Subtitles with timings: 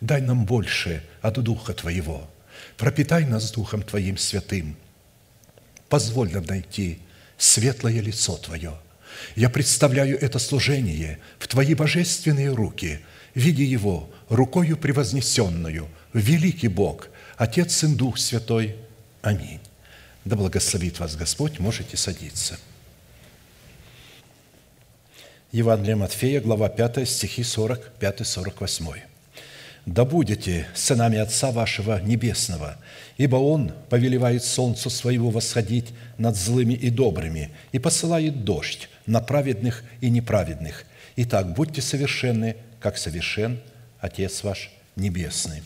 [0.00, 2.28] Дай нам больше от Духа Твоего.
[2.76, 4.76] Пропитай нас Духом Твоим святым.
[5.88, 7.00] Позволь нам найти
[7.36, 8.78] светлое лицо Твое.
[9.34, 13.00] Я представляю это служение в Твои божественные руки,
[13.34, 18.76] видя его рукою превознесенную, великий Бог, Отец, Сын, Дух Святой.
[19.22, 19.60] Аминь.
[20.24, 22.58] Да благословит вас Господь, можете садиться.
[25.50, 29.07] Евангелие Матфея, глава 5, стихи 45-48
[29.88, 32.76] да будете сынами Отца вашего Небесного,
[33.16, 39.82] ибо Он повелевает солнцу своего восходить над злыми и добрыми и посылает дождь на праведных
[40.02, 40.84] и неправедных.
[41.16, 43.60] Итак, будьте совершенны, как совершен
[43.98, 45.62] Отец ваш Небесный».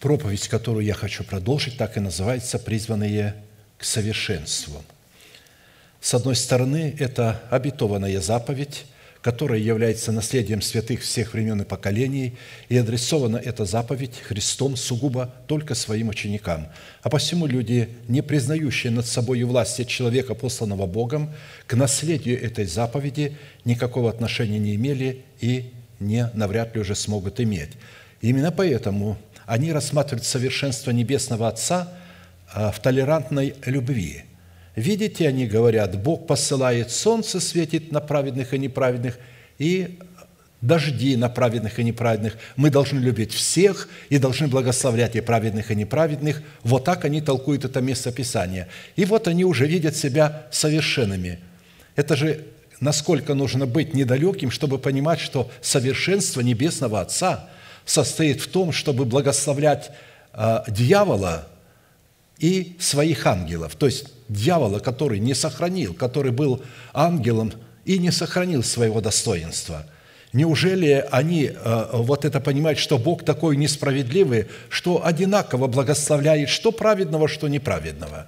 [0.00, 3.34] Проповедь, которую я хочу продолжить, так и называется «Призванные
[3.78, 4.84] к совершенству».
[6.00, 8.84] С одной стороны, это обетованная заповедь–
[9.26, 12.36] которая является наследием святых всех времен и поколений,
[12.68, 16.68] и адресована эта заповедь Христом сугубо только своим ученикам.
[17.02, 21.34] А посему люди, не признающие над собой власти человека, посланного Богом,
[21.66, 27.70] к наследию этой заповеди никакого отношения не имели и не навряд ли уже смогут иметь.
[28.20, 31.92] именно поэтому они рассматривают совершенство Небесного Отца
[32.54, 34.22] а, в толерантной любви–
[34.76, 39.18] Видите, они говорят, Бог посылает солнце, светит на праведных и неправедных,
[39.58, 39.98] и
[40.60, 42.36] дожди на праведных и неправедных.
[42.56, 46.42] Мы должны любить всех и должны благословлять и праведных, и неправедных.
[46.62, 48.68] Вот так они толкуют это место Писания.
[48.96, 51.38] И вот они уже видят себя совершенными.
[51.94, 52.44] Это же
[52.78, 57.48] насколько нужно быть недалеким, чтобы понимать, что совершенство Небесного Отца
[57.86, 59.90] состоит в том, чтобы благословлять
[60.34, 61.48] э, дьявола
[62.38, 63.74] и своих ангелов.
[63.76, 67.52] То есть дьявола, который не сохранил, который был ангелом
[67.84, 69.86] и не сохранил своего достоинства.
[70.32, 77.28] Неужели они э, вот это понимают, что Бог такой несправедливый, что одинаково благословляет что праведного,
[77.28, 78.26] что неправедного?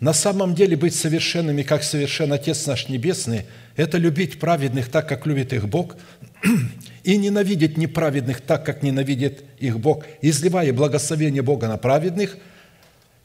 [0.00, 3.44] На самом деле быть совершенными, как совершен Отец наш Небесный,
[3.76, 5.96] это любить праведных так, как любит их Бог,
[7.04, 12.38] и ненавидеть неправедных так, как ненавидит их Бог, изливая благословение Бога на праведных–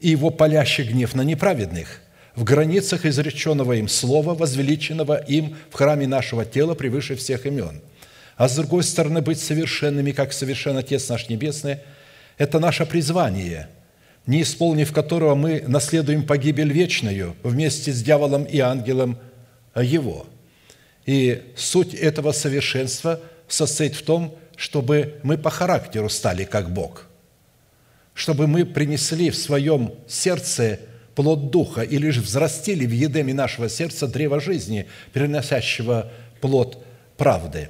[0.06, 2.00] и его палящий гнев на неправедных
[2.36, 7.82] в границах изреченного им слова, возвеличенного им в храме нашего тела превыше всех имен.
[8.38, 11.80] А с другой стороны, быть совершенными, как совершен Отец наш Небесный,
[12.38, 13.68] это наше призвание,
[14.28, 19.18] не исполнив которого мы наследуем погибель вечную вместе с дьяволом и ангелом
[19.76, 20.28] его.
[21.08, 27.08] И суть этого совершенства состоит в том, чтобы мы по характеру стали как Бог–
[28.16, 30.80] чтобы мы принесли в своем сердце
[31.14, 36.84] плод Духа и лишь взрастили в едеме нашего сердца древо жизни, переносящего плод
[37.18, 37.70] правды.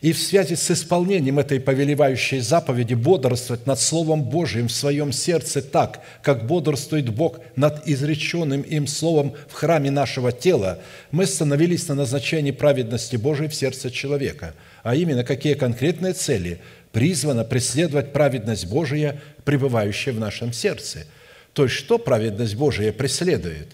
[0.00, 5.60] И в связи с исполнением этой повелевающей заповеди бодрствовать над Словом Божьим в своем сердце
[5.60, 10.78] так, как бодрствует Бог над изреченным им Словом в храме нашего тела,
[11.10, 14.54] мы становились на назначении праведности Божией в сердце человека,
[14.84, 16.60] а именно какие конкретные цели–
[16.92, 21.06] призвана преследовать праведность Божия, пребывающая в нашем сердце.
[21.52, 23.68] То есть, что праведность Божия преследует?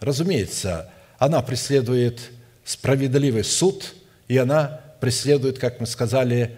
[0.00, 2.30] Разумеется, она преследует
[2.64, 3.94] справедливый суд,
[4.28, 6.56] и она преследует, как мы сказали,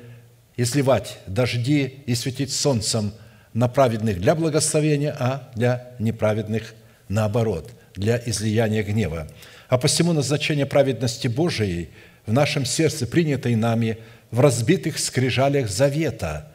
[0.57, 3.13] изливать дожди и светить солнцем
[3.55, 6.75] на праведных для благословения, а для неправедных
[7.09, 9.27] наоборот, для излияния гнева.
[9.69, 11.89] А посему назначение праведности Божией
[12.25, 13.99] в нашем сердце, принятой нами
[14.31, 16.53] в разбитых скрижалях завета,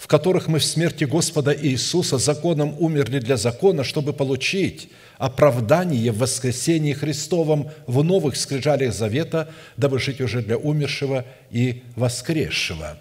[0.00, 4.88] в которых мы в смерти Господа Иисуса законом умерли для закона, чтобы получить
[5.18, 12.96] оправдание в воскресении Христовом в новых скрижалях завета, дабы жить уже для умершего и воскресшего.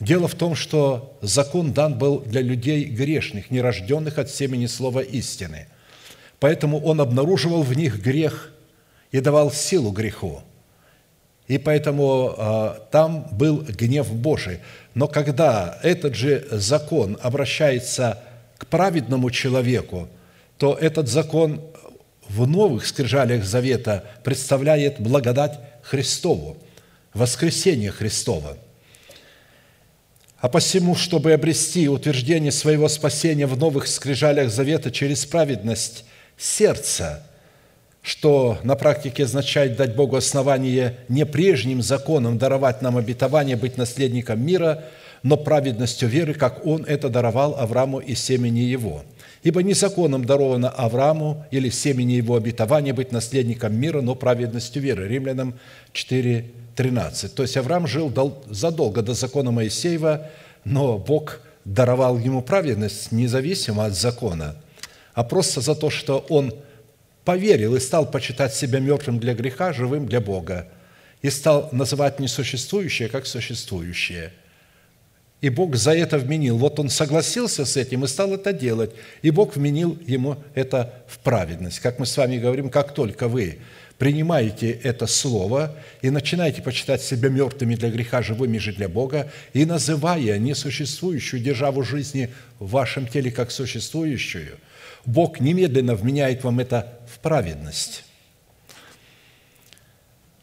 [0.00, 5.68] Дело в том, что закон дан был для людей грешных, нерожденных от семени слова истины.
[6.40, 8.52] Поэтому он обнаруживал в них грех
[9.12, 10.42] и давал силу греху.
[11.48, 14.60] И поэтому э, там был гнев Божий.
[14.94, 18.22] Но когда этот же закон обращается
[18.58, 20.08] к праведному человеку,
[20.58, 21.60] то этот закон
[22.28, 26.56] в новых скрижалях завета представляет благодать Христову,
[27.12, 28.56] воскресение Христова.
[30.38, 36.04] А посему, чтобы обрести утверждение своего спасения в новых скрижалях завета через праведность
[36.36, 37.26] сердца,
[38.02, 44.44] что на практике означает дать Богу основание не прежним законом даровать нам обетование быть наследником
[44.44, 44.84] мира,
[45.22, 49.04] но праведностью веры, как Он это даровал Аврааму и семени его–
[49.42, 55.08] Ибо не законом даровано Аврааму или семени его обетования быть наследником мира, но праведностью веры.
[55.08, 55.54] Римлянам
[55.92, 56.44] 4,
[56.76, 57.34] 13.
[57.34, 58.12] То есть Авраам жил
[58.48, 60.28] задолго до закона Моисеева,
[60.64, 64.54] но Бог даровал ему праведность независимо от закона,
[65.12, 66.54] а просто за то, что он
[67.24, 70.68] поверил и стал почитать себя мертвым для греха, живым для Бога,
[71.22, 74.32] и стал называть несуществующее как существующее–
[75.42, 76.56] и Бог за это вменил.
[76.56, 78.92] Вот он согласился с этим и стал это делать.
[79.22, 81.80] И Бог вменил ему это в праведность.
[81.80, 83.58] Как мы с вами говорим, как только вы
[83.98, 89.64] принимаете это слово и начинаете почитать себя мертвыми для греха, живыми же для Бога, и
[89.64, 92.30] называя несуществующую державу жизни
[92.60, 94.58] в вашем теле как существующую,
[95.04, 98.04] Бог немедленно вменяет вам это в праведность.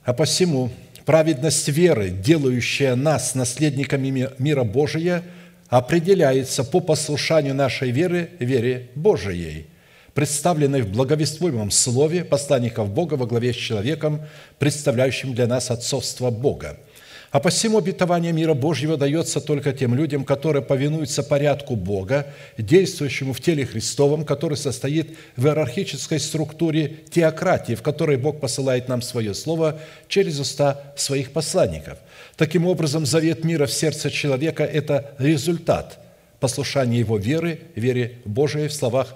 [0.03, 0.71] А посему
[1.06, 5.23] праведность веры, делающая нас наследниками мира Божия,
[5.69, 9.67] определяется по послушанию нашей веры, вере Божией,
[10.13, 14.21] представленной в благовествуемом слове посланников Бога во главе с человеком,
[14.57, 16.77] представляющим для нас отцовство Бога–
[17.31, 22.27] а посему обетование мира Божьего дается только тем людям, которые повинуются порядку Бога,
[22.57, 29.01] действующему в теле Христовом, который состоит в иерархической структуре теократии, в которой Бог посылает нам
[29.01, 31.99] свое Слово через уста своих посланников.
[32.35, 35.99] Таким образом, завет мира в сердце человека– это результат
[36.39, 39.15] послушания его веры, вере Божией в словах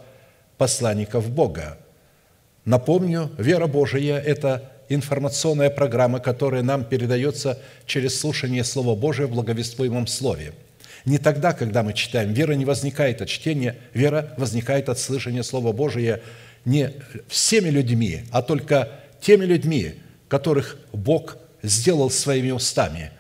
[0.58, 1.78] посланников Бога.
[2.66, 10.08] Напомню, вера Божия– это информационная программа, которая нам передается через слушание Слова Божия в благовествуемом
[10.08, 10.54] Слове.
[11.06, 12.34] Не тогда, когда мы читаем.
[12.34, 16.22] Вера не возникает от чтения, вера возникает от слышания Слова Божия
[16.66, 16.94] не
[17.28, 18.90] всеми людьми, а только
[19.20, 19.96] теми людьми,
[20.30, 23.12] которых Бог сделал своими устами,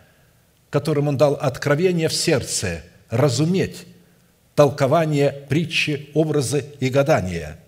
[0.70, 3.86] которым Он дал откровение в сердце, разуметь
[4.56, 7.60] толкование притчи, образы и гадания–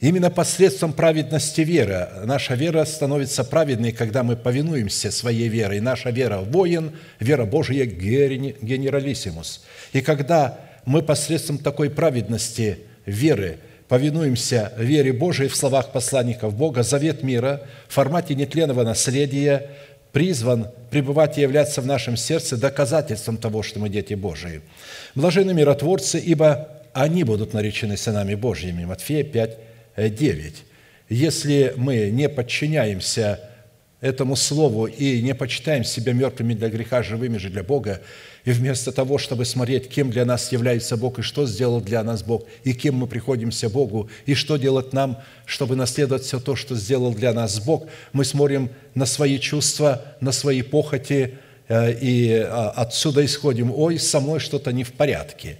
[0.00, 5.80] Именно посредством праведности веры наша вера становится праведной, когда мы повинуемся своей верой.
[5.80, 9.64] Наша вера– воин, вера Божия– генералиссимус.
[9.92, 13.58] И когда мы посредством такой праведности веры
[13.88, 19.70] повинуемся вере Божией в словах посланников Бога, завет мира в формате нетленного наследия
[20.12, 24.60] призван пребывать и являться в нашем сердце доказательством того, что мы дети Божии.
[25.16, 28.84] Блажены миротворцы, ибо они будут наречены сынами Божьими.
[28.84, 29.58] Матфея 5,
[29.98, 30.64] 9.
[31.08, 33.40] Если мы не подчиняемся
[34.00, 38.00] этому слову и не почитаем себя мертвыми для греха, живыми же для Бога,
[38.44, 42.22] и вместо того, чтобы смотреть, кем для нас является Бог и что сделал для нас
[42.22, 46.76] Бог, и кем мы приходимся Богу, и что делать нам, чтобы наследовать все то, что
[46.76, 51.38] сделал для нас Бог, мы смотрим на свои чувства, на свои похоти,
[51.68, 55.58] э, и а, отсюда исходим, ой, со мной что-то не в порядке.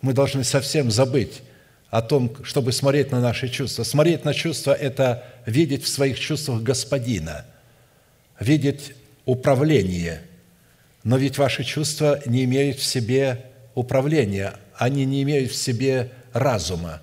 [0.00, 1.42] Мы должны совсем забыть
[1.90, 3.82] о том, чтобы смотреть на наши чувства.
[3.82, 7.46] Смотреть на чувства– это видеть в своих чувствах Господина,
[8.38, 8.92] видеть
[9.24, 10.22] управление.
[11.02, 17.00] Но ведь ваши чувства не имеют в себе управления, они не имеют в себе разума.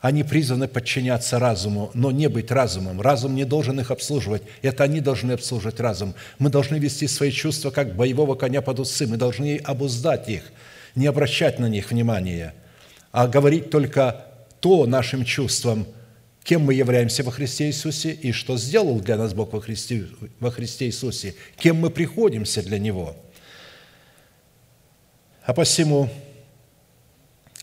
[0.00, 3.00] Они призваны подчиняться разуму, но не быть разумом.
[3.00, 4.42] Разум не должен их обслуживать.
[4.62, 6.14] Это они должны обслуживать разум.
[6.38, 9.06] Мы должны вести свои чувства, как боевого коня под усы.
[9.06, 10.52] Мы должны обуздать их,
[10.94, 12.52] не обращать на них внимания–
[13.16, 14.26] а говорить только
[14.60, 15.86] то нашим чувствам,
[16.44, 20.04] кем мы являемся во Христе Иисусе и что сделал для нас Бог во Христе,
[20.38, 23.16] во Христе Иисусе, кем мы приходимся для Него.
[25.46, 26.10] А посему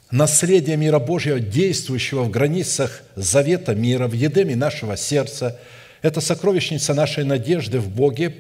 [0.10, 5.60] наследие мира Божьего, действующего в границах завета мира, в едеме нашего сердца,
[6.02, 8.34] это сокровищница нашей надежды в Боге,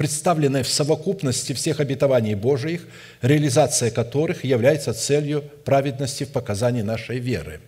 [0.00, 2.88] представленная в совокупности всех обетований Божиих,
[3.20, 7.60] реализация которых является целью праведности в показании нашей веры.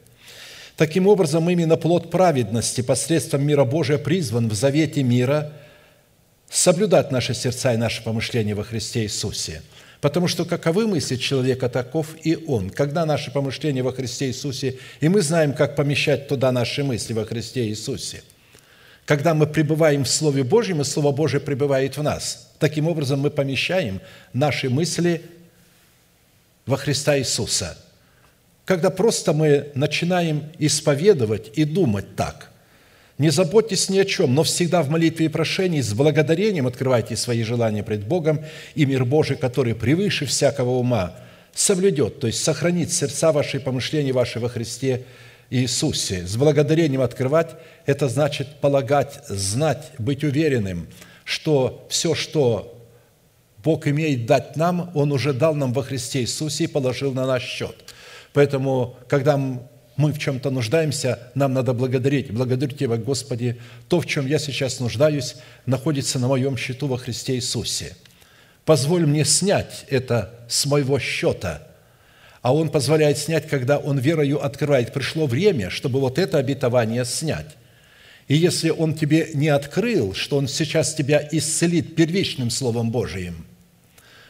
[0.78, 5.52] Таким образом, именно плод праведности посредством мира Божия призван в завете мира
[6.48, 9.60] соблюдать наши сердца и наши помышления во Христе Иисусе–
[10.00, 12.70] Потому что каковы мысли человека, таков и он.
[12.70, 17.24] Когда наши помышления во Христе Иисусе, и мы знаем, как помещать туда наши мысли во
[17.24, 18.24] Христе Иисусе.
[19.04, 22.52] Когда мы пребываем в Слове Божьем, и Слово Божие пребывает в нас.
[22.58, 24.00] Таким образом, мы помещаем
[24.32, 25.22] наши мысли
[26.66, 27.76] во Христа Иисуса.
[28.64, 32.50] Когда просто мы начинаем исповедовать и думать так–
[33.22, 37.44] не заботьтесь ни о чем, но всегда в молитве и прошении с благодарением открывайте свои
[37.44, 38.40] желания пред Богом,
[38.74, 41.14] и мир Божий, который превыше всякого ума,
[41.54, 45.04] соблюдет, то есть сохранит сердца ваши и помышления ваши во Христе
[45.52, 46.26] Иисусе.
[46.26, 47.50] С благодарением открывать–
[47.86, 50.88] это значит полагать, знать, быть уверенным,
[51.24, 52.82] что все, что
[53.62, 57.44] Бог имеет дать нам, Он уже дал нам во Христе Иисусе и положил на наш
[57.44, 57.76] счет.
[58.32, 62.32] Поэтому, когда мы в чем-то нуждаемся, нам надо благодарить.
[62.32, 67.34] Благодарю Тебя, Господи, то, в чем я сейчас нуждаюсь, находится на моем счету во Христе
[67.34, 67.94] Иисусе.
[68.64, 71.66] Позволь мне снять это с моего счета.
[72.42, 74.92] А Он позволяет снять, когда Он верою открывает.
[74.92, 77.56] Пришло время, чтобы вот это обетование снять.
[78.28, 83.46] И если Он тебе не открыл, что Он сейчас тебя исцелит первичным Словом Божиим,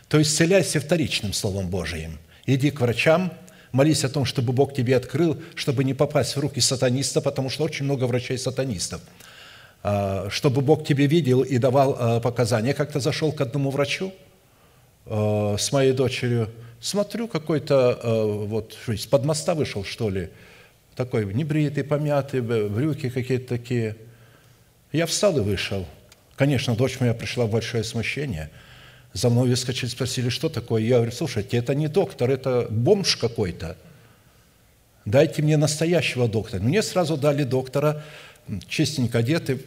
[0.09, 2.19] то исцеляйся вторичным Словом Божиим.
[2.47, 3.33] Иди к врачам–
[3.73, 7.65] Молись о том, чтобы Бог тебе открыл, чтобы не попасть в руки сатаниста, потому что
[7.65, 9.01] очень много врачей-сатанистов.
[9.83, 12.69] А, чтобы Бог тебе видел и давал а, показания.
[12.69, 14.13] Я как-то зашел к одному врачу
[15.07, 16.51] а, с моей дочерью,
[16.83, 17.99] смотрю, какой-то
[18.47, 20.31] вот из-под моста вышел, что ли,
[20.95, 23.97] такой небритый, помятый, брюки какие-то такие.
[24.93, 25.87] Я встал и вышел.
[26.37, 28.51] Конечно, дочь моя пришла в большое смущение–
[29.13, 30.83] за мной выскочили, спросили, что такое.
[30.83, 33.77] Я говорю, слушайте, это не доктор, это бомж какой-то.
[35.05, 36.63] Дайте мне настоящего доктора.
[36.63, 38.03] Мне сразу дали доктора,
[38.69, 39.61] чистенько одетый,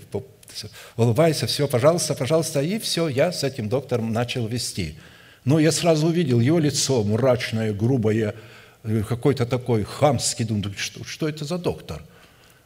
[0.97, 2.61] улыбается, все, пожалуйста, пожалуйста.
[2.61, 4.97] И все, я с этим доктором начал вести.
[5.45, 8.35] Но я сразу увидел его лицо мрачное, грубое,
[8.83, 10.45] э, какой-то такой хамский.
[10.45, 12.03] Думаю, что, что это за доктор?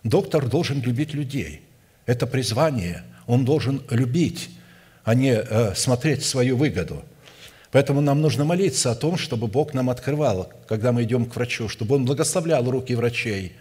[0.03, 1.62] Доктор должен любить людей.
[2.05, 3.03] Это призвание.
[3.27, 4.50] Он должен любить
[5.09, 7.03] а не э, смотреть свою выгоду.
[7.71, 11.67] Поэтому нам нужно молиться о том, чтобы Бог нам открывал, когда мы идем к врачу,
[11.67, 13.53] чтобы Он благословлял руки врачей.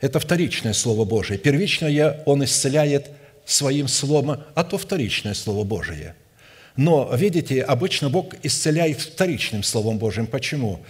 [0.00, 1.38] Это вторичное Слово Божие.
[1.38, 3.10] Первичное Он исцеляет
[3.44, 6.14] своим словом, а то вторичное Слово Божие.
[6.76, 10.26] Но, видите, обычно Бог исцеляет вторичным Словом Божьим.
[10.26, 10.80] Почему?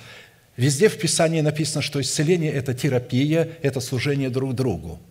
[0.57, 4.99] Везде в Писании написано, что исцеление– это терапия, это служение друг другу–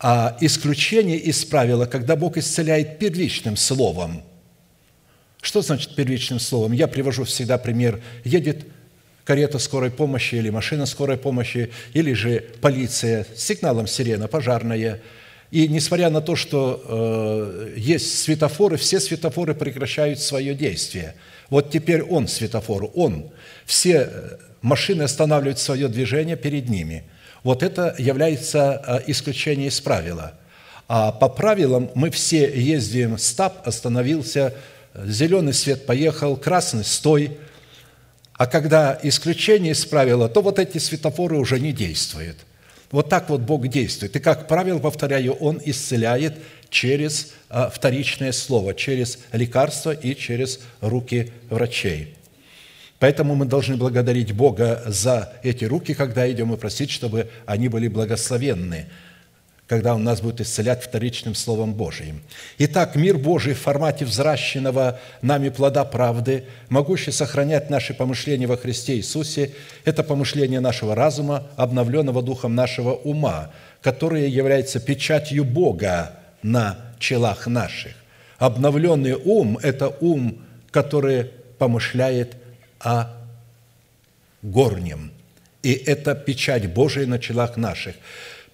[0.00, 4.22] а исключение из правила, когда Бог исцеляет первичным словом.
[5.42, 6.72] Что значит первичным словом?
[6.72, 8.00] Я привожу всегда пример.
[8.24, 8.66] Едет
[9.24, 15.00] карета скорой помощи или машина скорой помощи, или же полиция с сигналом сирена, пожарная.
[15.50, 21.14] И несмотря на то, что э, есть светофоры, все светофоры прекращают свое действие.
[21.48, 23.30] Вот теперь он светофор, он.
[23.64, 27.04] Все э, машины останавливают свое движение перед ними–
[27.42, 30.34] вот это является э, исключением из правила.
[30.88, 34.54] А по правилам мы все ездим, стап остановился,
[34.94, 37.38] зеленый свет поехал, красный стой.
[38.34, 42.36] А когда исключение из правила, то вот эти светофоры уже не действуют.
[42.90, 44.16] Вот так вот Бог действует.
[44.16, 46.38] И как правило, повторяю, Он исцеляет
[46.70, 52.14] через э, вторичное слово, через лекарство и через руки врачей.
[52.98, 57.88] Поэтому мы должны благодарить Бога за эти руки, когда идем и просить, чтобы они были
[57.88, 58.86] благословенны,
[59.68, 62.22] когда Он нас будет исцелять вторичным Словом Божиим.
[62.56, 68.96] Итак, мир Божий в формате взращенного нами плода правды, могущий сохранять наши помышления во Христе
[68.96, 69.52] Иисусе,
[69.84, 73.50] это помышление нашего разума, обновленного духом нашего ума,
[73.82, 77.92] которое является печатью Бога на челах наших.
[78.38, 80.38] Обновленный ум– это ум,
[80.70, 82.36] который помышляет
[82.80, 83.08] о
[84.40, 85.12] горнем.
[85.62, 87.96] И это печать Божия на челах наших.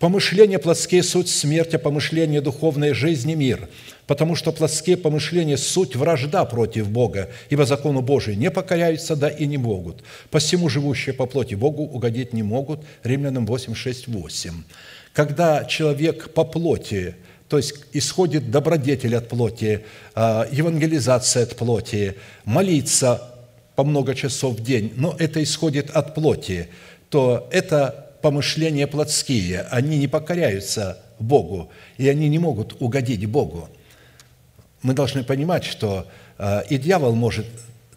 [0.05, 3.71] Помышления плотские– суть смерть, а помышления духовные– жизнь и мир.
[4.07, 9.47] Потому что плотские помышления– суть вражда против Бога, ибо закону Божию не покоряются, да и
[9.47, 10.05] не могут.
[10.31, 12.81] Посему живущие по плоти Богу угодить не могут.
[13.03, 14.53] Римлянам 8, 6, 8.
[15.15, 17.15] Когда человек по плоти,
[17.49, 23.23] то есть исходит добродетель от плоти, а, евангелизация от плоти, молиться
[23.75, 26.69] по много часов в день, но это исходит от плоти,
[27.09, 33.69] то это помышления плотские, они не покоряются Богу, и они не могут угодить Богу.
[34.81, 36.07] Мы должны понимать, что
[36.39, 37.45] э, и дьявол может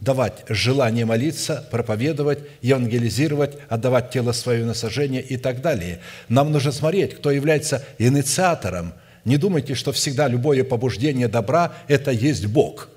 [0.02, 6.02] давать желание молиться, проповедовать, евангелизировать, отдавать тело свое на сожжение и так далее.
[6.28, 8.96] Нам нужно смотреть, кто является инициатором.
[9.24, 12.90] Не думайте, что всегда любое побуждение добра– это есть Бог.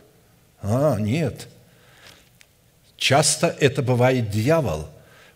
[0.63, 1.47] А, нет.
[2.97, 4.89] Часто это бывает дьявол,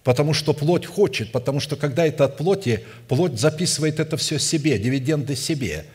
[0.05, 4.79] потому что плоть хочет, потому что когда это от плоти, плоть записывает это все себе,
[4.79, 5.87] дивиденды себе–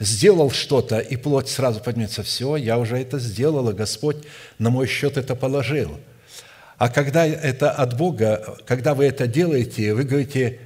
[0.00, 4.16] сделал что-то, и плоть сразу поднимется, все, я уже это сделала, Господь
[4.58, 6.00] на мой счет это положил.
[6.78, 10.58] А когда это от Бога, когда вы это делаете, вы говорите,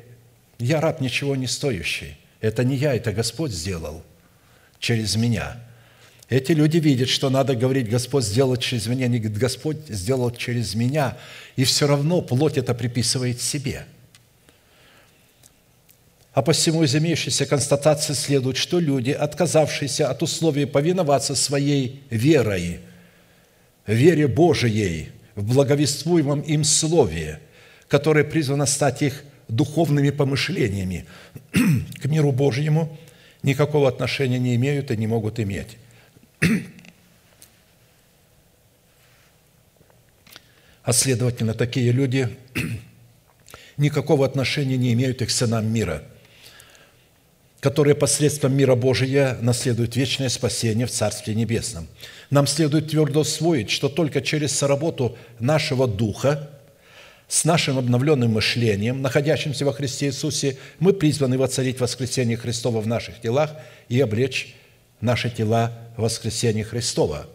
[0.58, 2.16] я раб ничего не стоящий.
[2.40, 4.02] Это не я, это Господь сделал
[4.78, 5.56] через меня.
[6.28, 9.06] Эти люди видят, что надо говорить, Господь сделал через меня.
[9.06, 11.16] Они говорят, Господь сделал через меня.
[11.56, 13.86] И все равно плоть это приписывает себе–
[16.34, 22.80] а посему из имеющейся констатации следует, что люди, отказавшиеся от условий повиноваться своей верой,
[23.86, 27.38] вере Божией в благовествуемом им Слове,
[27.86, 31.06] которое призвано стать их духовными помышлениями
[31.52, 32.98] к миру Божьему,
[33.44, 35.76] никакого отношения не имеют и не могут иметь.
[40.82, 42.36] А следовательно, такие люди
[43.76, 46.02] никакого отношения не имеют к сынам мира–
[47.64, 51.88] которые посредством мира Божия наследуют вечное спасение в Царстве Небесном.
[52.28, 56.50] Нам следует твердо усвоить, что только через соработу нашего Духа,
[57.26, 63.18] с нашим обновленным мышлением, находящимся во Христе Иисусе, мы призваны воцарить воскресение Христова в наших
[63.22, 63.52] телах
[63.88, 64.54] и облечь
[65.04, 67.26] наши тела в воскресение Христова.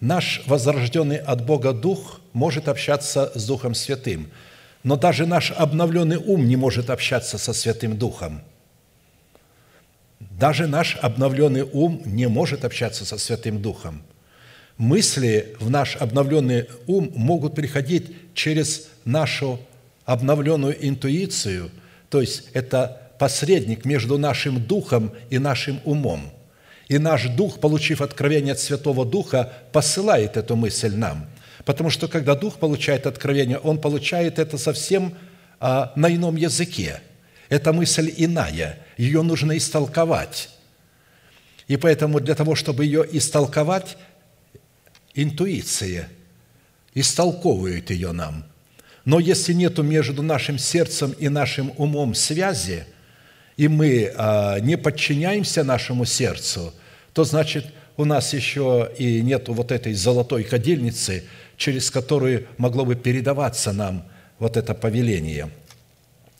[0.00, 4.30] Наш возрожденный от Бога Дух может общаться с Духом Святым,
[4.82, 8.42] но даже наш обновленный ум не может общаться со Святым Духом–
[10.30, 14.02] даже наш обновленный ум не может общаться со Святым Духом.
[14.76, 19.60] Мысли в наш обновленный ум могут приходить через нашу
[20.04, 21.70] обновленную интуицию,
[22.08, 26.32] то есть это посредник между нашим духом и нашим умом.
[26.92, 31.26] И наш дух, получив откровение от Святого Духа, посылает эту мысль нам.
[31.64, 35.14] Потому что когда дух получает откровение, он получает это совсем
[35.60, 37.00] а, на ином языке–
[37.52, 40.48] эта мысль иная, ее нужно истолковать.
[41.68, 43.98] И поэтому для того, чтобы ее истолковать,
[45.12, 46.08] интуиция
[46.94, 48.46] истолковывает ее нам.
[49.04, 52.86] Но если нету между нашим сердцем и нашим умом связи,
[53.58, 56.72] и мы а, не подчиняемся нашему сердцу,
[57.12, 61.24] то значит у нас еще и нет вот этой золотой кадильницы,
[61.56, 64.04] через которую могло бы передаваться нам
[64.38, 65.50] вот это повеление–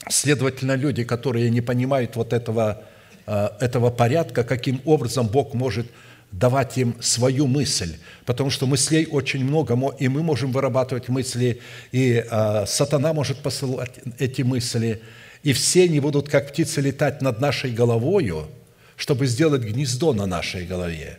[0.08, 2.82] Следовательно, люди, которые не понимают вот этого,
[3.26, 5.86] э, этого порядка, каким образом Бог может
[6.32, 11.60] давать им свою мысль, потому что мыслей очень много, и мы можем вырабатывать мысли,
[11.92, 15.02] и э, сатана может посылать эти мысли,
[15.44, 18.48] и все они будут, как птицы, летать над нашей головою,
[19.02, 21.18] чтобы сделать гнездо на нашей голове.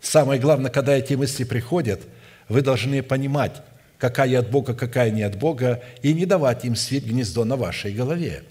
[0.00, 2.00] Самое главное, когда эти мысли приходят,
[2.48, 3.60] вы должны понимать,
[3.98, 7.92] какая от Бога, какая не от Бога, и не давать им свить гнездо на вашей
[7.92, 8.44] голове.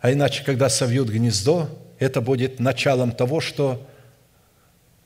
[0.00, 3.86] А иначе, когда совьют гнездо, это будет началом того, что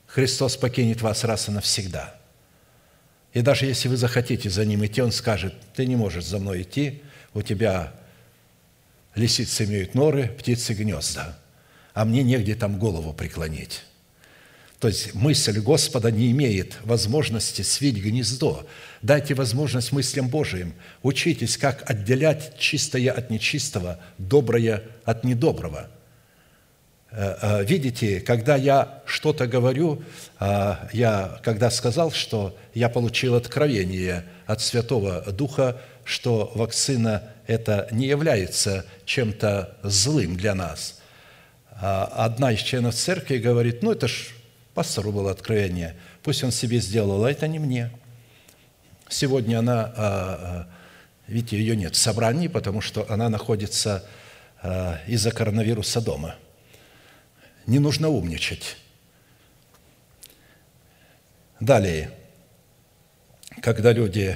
[0.07, 2.15] Христос покинет вас раз и навсегда.
[3.33, 6.61] И даже если вы захотите за ним идти, Он скажет, ты не можешь за мной
[6.61, 7.03] идти,
[7.33, 7.91] у тебя
[9.15, 11.37] лисицы имеют норы, птицы гнезда,
[11.93, 13.83] а мне негде там голову преклонить.
[14.79, 18.67] То есть мысль Господа не имеет возможности свить гнездо.
[19.01, 20.73] Дайте возможность мыслям Божиим.
[21.03, 25.89] Учитесь, как отделять чистое от нечистого, доброе от недоброго.
[27.11, 30.03] Э, э, видите, когда я что-то говорю,
[30.39, 38.07] э, я когда сказал, что я получил откровение от Святого Духа, что вакцина это не
[38.07, 41.01] является чем-то злым для нас.
[41.79, 44.29] Одна из членов церкви говорит, ну это ж
[44.73, 45.95] Пастору было откровение.
[46.23, 47.91] Пусть он себе сделал, а это не мне.
[49.07, 50.67] Сегодня она, а, а,
[51.27, 54.03] видите, ее нет в собрании, потому что она находится
[54.61, 56.35] а, из-за коронавируса дома.
[57.67, 58.77] Не нужно умничать.
[61.59, 62.11] Далее,
[63.61, 64.35] когда люди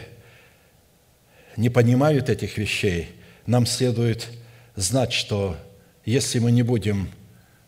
[1.58, 3.10] не понимают этих вещей,
[3.46, 4.28] нам следует
[4.76, 5.58] знать, что
[6.06, 7.10] если мы не будем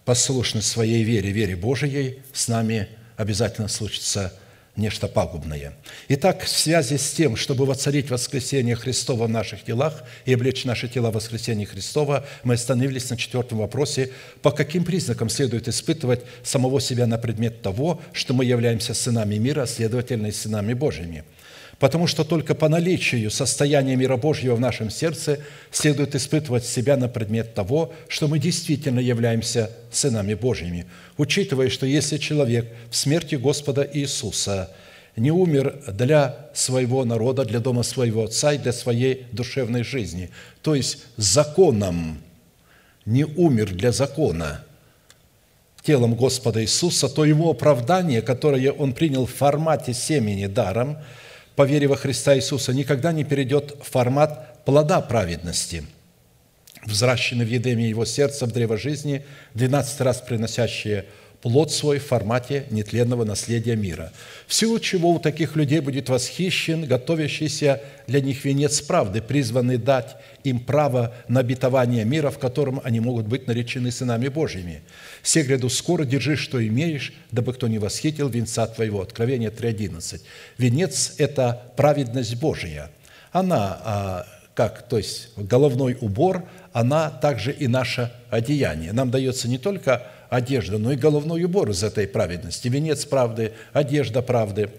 [0.06, 4.34] послушны своей вере, вере Божией, с нами обязательно случится
[4.76, 5.74] нечто пагубное.
[6.08, 10.88] Итак, в связи с тем, чтобы воцарить воскресение Христова в наших телах и облечь наши
[10.88, 16.80] тела в воскресение Христова, мы остановились на четвертом вопросе, по каким признакам следует испытывать самого
[16.80, 21.24] себя на предмет того, что мы являемся сынами мира, следовательно, и сынами Божьими–
[21.80, 25.40] Потому что только по наличию состояния мира Божьего в нашем сердце
[25.72, 30.86] следует испытывать себя на предмет того, что мы действительно являемся сынами Божьими,
[31.18, 34.70] учитывая, что если человек в смерти Господа Иисуса
[35.16, 40.76] не умер для своего народа, для дома своего отца и для своей душевной жизни, то
[40.76, 42.22] есть законом
[43.06, 44.66] не умер для закона
[45.82, 50.98] телом Господа Иисуса, то его оправдание, которое он принял в формате семени даром–
[51.60, 55.84] по во Христа Иисуса никогда не перейдет в формат плода праведности,
[56.86, 61.04] взращенный в Едеме его сердца в древо жизни, 12 раз приносящее
[61.42, 64.12] плод свой в формате нетленного наследия мира,
[64.48, 70.18] в силу чего у таких людей будет восхищен готовящийся для них венец правды, призванный дать
[70.44, 74.82] им право на обетование мира, в котором они могут быть наречены сынами Божьими.
[75.24, 79.02] «Се гряду скоро, держи, что имеешь, дабы кто не восхитил венца твоего».
[79.02, 80.22] Откровение 3.11.
[80.58, 82.90] Венец– это праведность Божия.
[83.32, 88.94] Она, а, как, то есть головной убор, она также и наше одеяние.
[88.94, 94.22] Нам дается не только одежда, но и головной убор из этой праведности, венец правды, одежда
[94.22, 94.70] правды.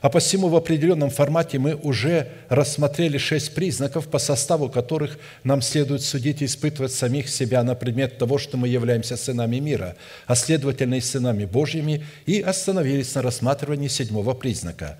[0.00, 6.02] А посему в определенном формате мы уже рассмотрели шесть признаков, по составу которых нам следует
[6.02, 10.94] судить и испытывать самих себя на предмет того, что мы являемся сынами мира, а следовательно
[10.94, 14.98] и сынами Божьими, и остановились на рассматривании седьмого признака.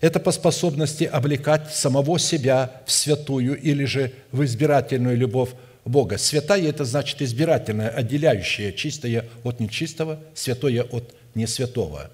[0.00, 5.50] Это по способности облекать самого себя в святую или же в избирательную любовь
[5.84, 6.18] Бога.
[6.18, 12.10] Святая– это значит избирательное, отделяющее чистое от нечистого, святое от несвятого,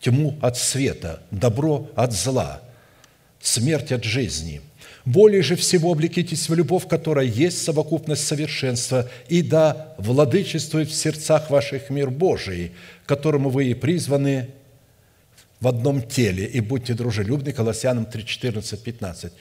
[0.00, 2.60] тьму от света, добро от зла,
[3.40, 4.60] смерть от жизни.
[5.06, 11.48] Более же всего облекитесь в любовь, которая есть совокупность совершенства, и да владычествует в сердцах
[11.48, 12.72] ваших мир Божий,
[13.06, 14.50] которому вы и призваны
[15.60, 19.32] в одном теле, и будьте дружелюбны, Колоссянам 3, 14, 15.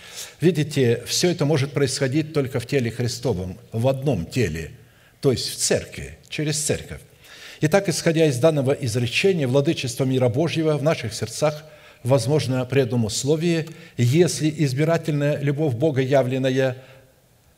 [0.41, 4.71] Видите, все это может происходить только в теле Христовом, в одном теле,
[5.21, 6.99] то есть в церкви, через церковь.
[7.62, 11.63] Итак, исходя из данного изречения, владычество мира Божьего в наших сердцах
[12.03, 16.77] возможно при одном условии, если избирательная любовь Бога, явленная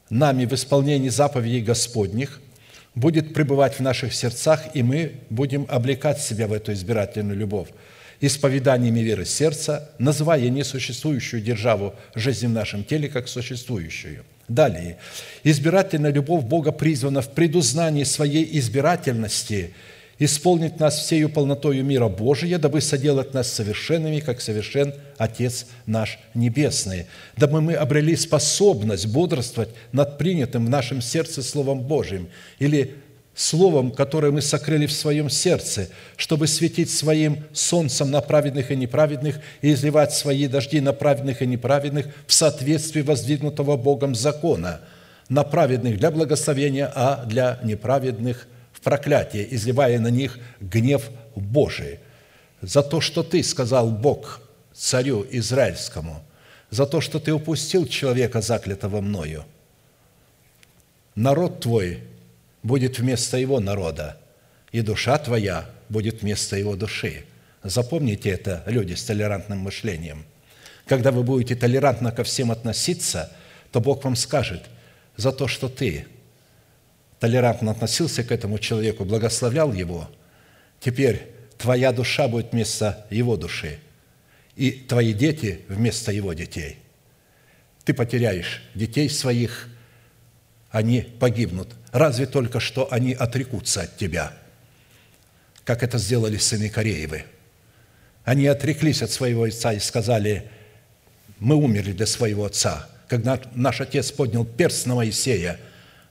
[0.10, 2.41] нами в исполнении заповедей Господних,
[2.93, 7.69] будет пребывать в наших сердцах, и мы будем облекать себя в эту избирательную любовь
[8.21, 14.23] исповеданиями веры сердца, называя несуществующую державу жизни в нашем теле как существующую.
[14.47, 14.97] Далее.
[15.43, 19.73] Избирательная любовь Бога призвана в предузнании своей избирательности
[20.19, 27.07] исполнить нас всею полнотою мира Божия, дабы соделать нас совершенными, как совершен Отец наш Небесный,
[27.38, 32.29] дабы мы обрели способность бодрствовать над принятым в нашем сердце Словом Божьим
[32.60, 32.95] или
[33.41, 39.39] Словом, которое мы сокрыли в своем сердце, чтобы светить своим солнцем на праведных и неправедных
[39.63, 44.82] и изливать свои дожди на праведных и неправедных в соответствии воздвигнутого Богом закона,
[45.27, 51.97] на праведных для благословения, а для неправедных в проклятие, изливая на них гнев Божий.
[52.62, 54.39] За то, что ты, сказал Бог
[54.71, 56.21] царю Израильскому,
[56.69, 59.45] за то, что ты упустил человека, заклятого мною,
[61.15, 62.01] народ твой–
[62.63, 64.17] будет вместо его народа,
[64.71, 67.26] и душа твоя будет вместо его души.
[67.63, 70.26] Запомните это, люди с толерантным мышлением.
[70.86, 73.32] Когда вы будете толерантно ко всем относиться,
[73.71, 74.63] то Бог вам скажет,
[75.15, 76.08] за то, что ты
[77.19, 80.10] толерантно относился к этому человеку, благословлял его,
[80.80, 83.80] теперь твоя душа будет вместо его души,
[84.56, 86.78] и твои дети вместо его детей.
[87.84, 89.69] Ты потеряешь детей своих,
[90.71, 94.34] они погибнут разве только что они отрекутся от тебя,
[95.63, 97.25] как это сделали сыны Кореевы.
[98.23, 100.49] Они отреклись от своего отца и сказали,
[101.39, 102.88] мы умерли для своего отца.
[103.08, 105.60] Когда наш отец поднял перст на Моисея,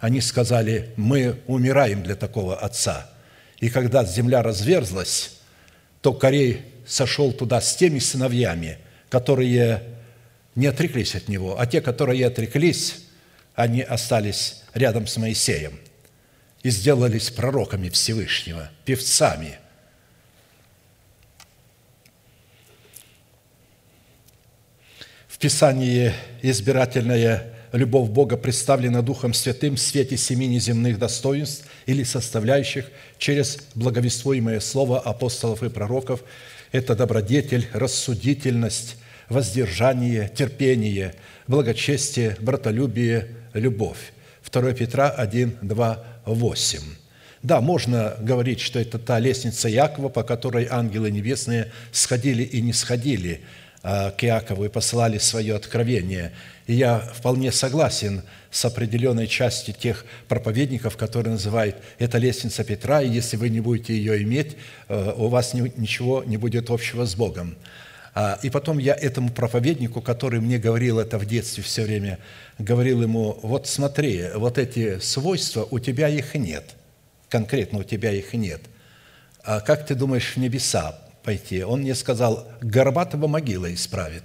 [0.01, 3.11] они сказали, мы умираем для такого отца.
[3.59, 5.39] И когда земля разверзлась,
[6.01, 9.83] то Корей сошел туда с теми сыновьями, которые
[10.55, 13.00] не отреклись от него, а те, которые отреклись,
[13.61, 15.79] они остались рядом с Моисеем
[16.63, 19.59] и сделались пророками Всевышнего, певцами.
[25.29, 32.87] В Писании избирательная любовь Бога представлена Духом Святым в свете семи неземных достоинств или составляющих
[33.19, 36.23] через благовествуемое слово апостолов и пророков,
[36.73, 38.97] Это добродетель, рассудительность,
[39.31, 41.15] воздержание, терпение,
[41.47, 44.13] благочестие, братолюбие, любовь.
[44.53, 46.81] 2 Петра 1, 2, 8.
[47.43, 52.75] Да, можно говорить, что это та лестница Якова, по которой ангелы небесные сходили и не
[52.75, 53.41] сходили
[53.83, 56.33] а, к Якову и посылали свое откровение.
[56.67, 63.09] И я вполне согласен с определенной частью тех проповедников, которые называют это лестница Петра, и
[63.09, 64.57] если вы не будете ее иметь,
[64.89, 67.57] э, у вас ничего не будет общего с Богом.
[68.15, 72.19] А, и потом я этому проповеднику, который мне говорил это в детстве все время,
[72.59, 76.75] говорил ему, вот смотри, вот эти свойства, у тебя их нет,
[77.29, 78.63] конкретно у тебя их нет.
[79.45, 81.63] А как ты думаешь в небеса пойти?
[81.63, 84.25] Он мне сказал, Горбатого могила исправит.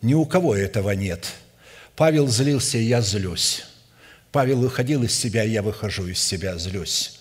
[0.00, 1.32] Ни у кого этого нет.
[1.96, 3.64] Павел злился, я злюсь.
[4.30, 7.20] Павел выходил из себя, я выхожу из себя, злюсь.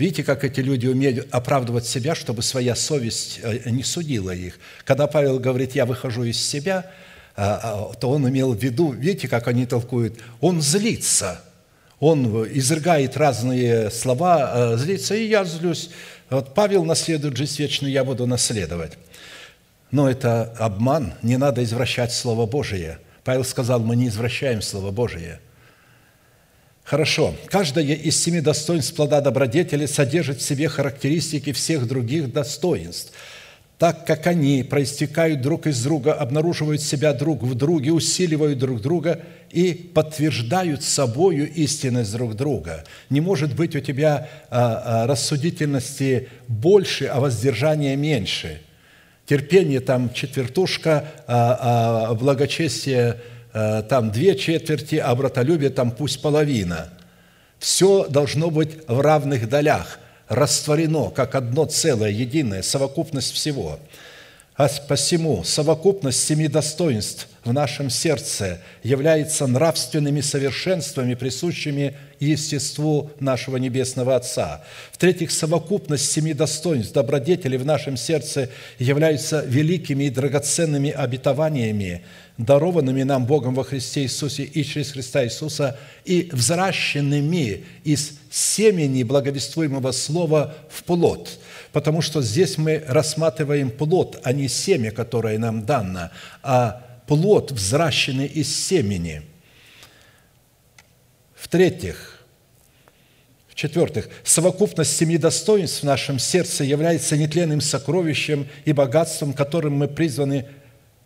[0.00, 4.58] Видите, как эти люди умеют оправдывать себя, чтобы своя совесть э, не судила их.
[4.84, 6.90] Когда Павел говорит, я выхожу из себя,
[7.36, 11.42] а, а, то он имел в виду, видите, как они толкуют, он злится,
[11.98, 15.90] он изрыгает разные слова, э, злится, и я злюсь.
[16.30, 18.92] Вот Павел наследует жизнь вечную, я буду наследовать.
[19.90, 23.00] Но это обман, не надо извращать Слово Божие.
[23.22, 25.40] Павел сказал, мы не извращаем Слово Божие–
[26.90, 27.36] Хорошо.
[27.46, 33.12] Каждое из семи достоинств плода добродетели содержит в себе характеристики всех других достоинств,
[33.78, 39.20] так как они проистекают друг из друга, обнаруживают себя друг в друге, усиливают друг друга
[39.52, 42.82] и подтверждают собою истинность друг друга.
[43.08, 48.60] Не может быть у тебя а, а, рассудительности больше, а воздержания меньше.
[49.26, 53.20] Терпение там четвертушка, а, благочестие–
[53.52, 56.90] там две четверти, а братолюбие там пусть половина.
[57.58, 63.78] Все должно быть в равных долях, растворено, как одно целое, единое, совокупность всего.
[64.56, 74.16] А посему совокупность семи достоинств в нашем сердце является нравственными совершенствами, присущими естеству нашего Небесного
[74.16, 74.62] Отца.
[74.92, 82.02] В-третьих, совокупность семи достоинств добродетели в нашем сердце являются великими и драгоценными обетованиями,
[82.36, 89.92] дарованными нам Богом во Христе Иисусе и через Христа Иисуса, и взращенными из семени благовествуемого
[89.92, 91.38] слова в плод.
[91.72, 96.10] Потому что здесь мы рассматриваем плод, а не семя, которое нам дано,
[96.42, 99.22] а плод, взращенный из семени.
[101.34, 102.24] В-третьих,
[103.48, 110.46] в-четвертых, совокупность семи достоинств в нашем сердце является нетленным сокровищем и богатством, которым мы призваны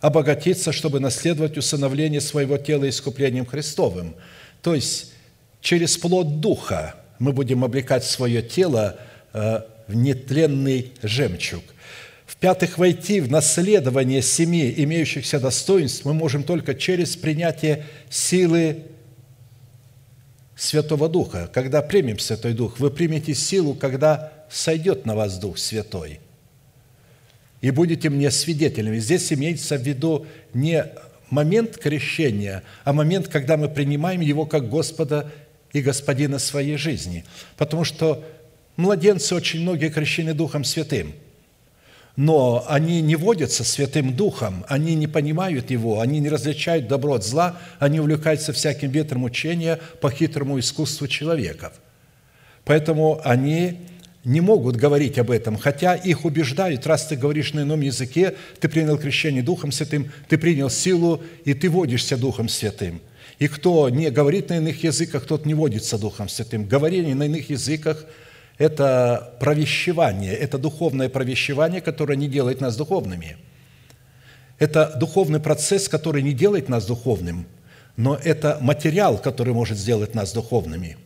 [0.01, 4.15] обогатиться, чтобы наследовать усыновление своего тела искуплением Христовым.
[4.61, 5.13] То есть
[5.61, 8.97] через плод Духа мы будем облекать свое тело
[9.33, 11.63] э, в нетленный жемчуг.
[12.25, 18.83] В-пятых, войти в наследование семи имеющихся достоинств мы можем только через принятие силы
[20.55, 21.49] Святого Духа.
[21.53, 26.19] Когда примем Святой Дух, вы примете силу, когда сойдет на вас Дух Святой–
[27.65, 28.99] и будете мне свидетелями.
[28.99, 30.85] Здесь имеется в виду не
[31.31, 35.31] момент крещения, а момент, когда мы принимаем Его как Господа
[35.73, 37.25] и Господина своей жизни.
[37.57, 38.23] Потому что
[38.77, 41.13] младенцы очень многие крещены Духом Святым,
[42.15, 47.25] но они не водятся Святым Духом, они не понимают Его, они не различают добро от
[47.25, 51.73] зла, они увлекаются всяким ветром учения по хитрому искусству человеков.
[52.63, 53.79] Поэтому они
[54.23, 58.69] не могут говорить об этом, хотя их убеждают, раз ты говоришь на ином языке, ты
[58.69, 63.01] принял крещение Духом Святым, ты принял силу, и ты водишься Духом Святым.
[63.37, 66.65] И кто не говорит на иных языках, тот не водится Духом Святым.
[66.65, 68.05] Говорение на иных языках–
[68.57, 73.37] это провещевание, это духовное провещевание, которое не делает нас духовными.
[74.59, 77.45] Это духовный процесс, который не делает нас духовным,
[77.97, 80.97] но это материал, который может сделать нас духовными–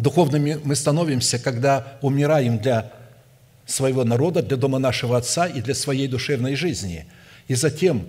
[0.00, 2.90] Духовными мы становимся, когда умираем для
[3.66, 7.04] своего народа, для дома нашего Отца и для своей душевной жизни.
[7.48, 8.08] И затем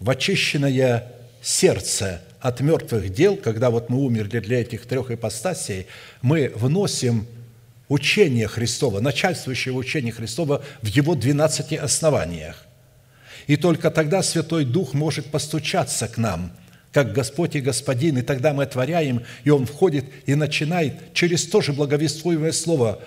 [0.00, 1.12] в очищенное
[1.42, 5.86] сердце от мертвых дел, когда вот мы умерли для этих трех ипостасей,
[6.22, 7.26] мы вносим
[7.88, 12.64] учение Христова, начальствующее учение Христова в его двенадцати основаниях.
[13.48, 16.52] И только тогда Святой Дух может постучаться к нам–
[16.92, 21.60] как Господь и Господин, и тогда мы отворяем, и Он входит и начинает через то
[21.60, 23.02] же благовествуемое Слово,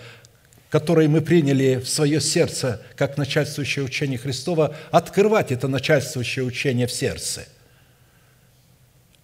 [0.70, 6.92] которое мы приняли в свое сердце, как начальствующее учение Христова, открывать это начальствующее учение в
[6.92, 7.48] сердце.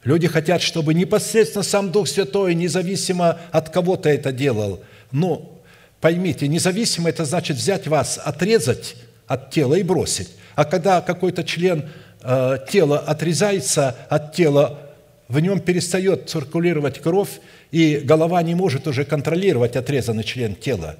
[0.06, 4.82] Люди хотят, чтобы непосредственно сам Дух Святой, независимо от кого то это делал.
[5.12, 5.60] Но
[6.00, 10.30] поймите, независимо это значит взять вас, отрезать от тела и бросить.
[10.54, 11.90] А когда какой-то член
[12.22, 14.80] э, тела отрезается от тела,
[15.28, 17.40] в нем перестает циркулировать кровь,
[17.72, 20.98] и голова не может уже контролировать отрезанный член тела.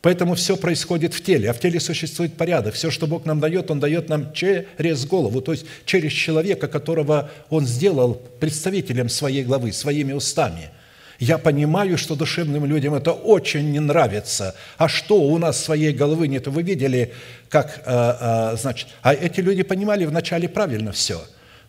[0.00, 2.74] Поэтому все происходит в теле, а в теле существует порядок.
[2.74, 7.30] Все, что Бог нам дает, Он дает нам через голову, то есть через человека, которого
[7.50, 10.70] Он сделал представителем своей главы, своими устами.
[11.18, 14.54] Я понимаю, что душевным людям это очень не нравится.
[14.76, 16.46] А что, у нас своей головы нет?
[16.46, 17.12] Вы видели,
[17.48, 21.20] как, э, э, значит, а эти люди понимали вначале правильно все.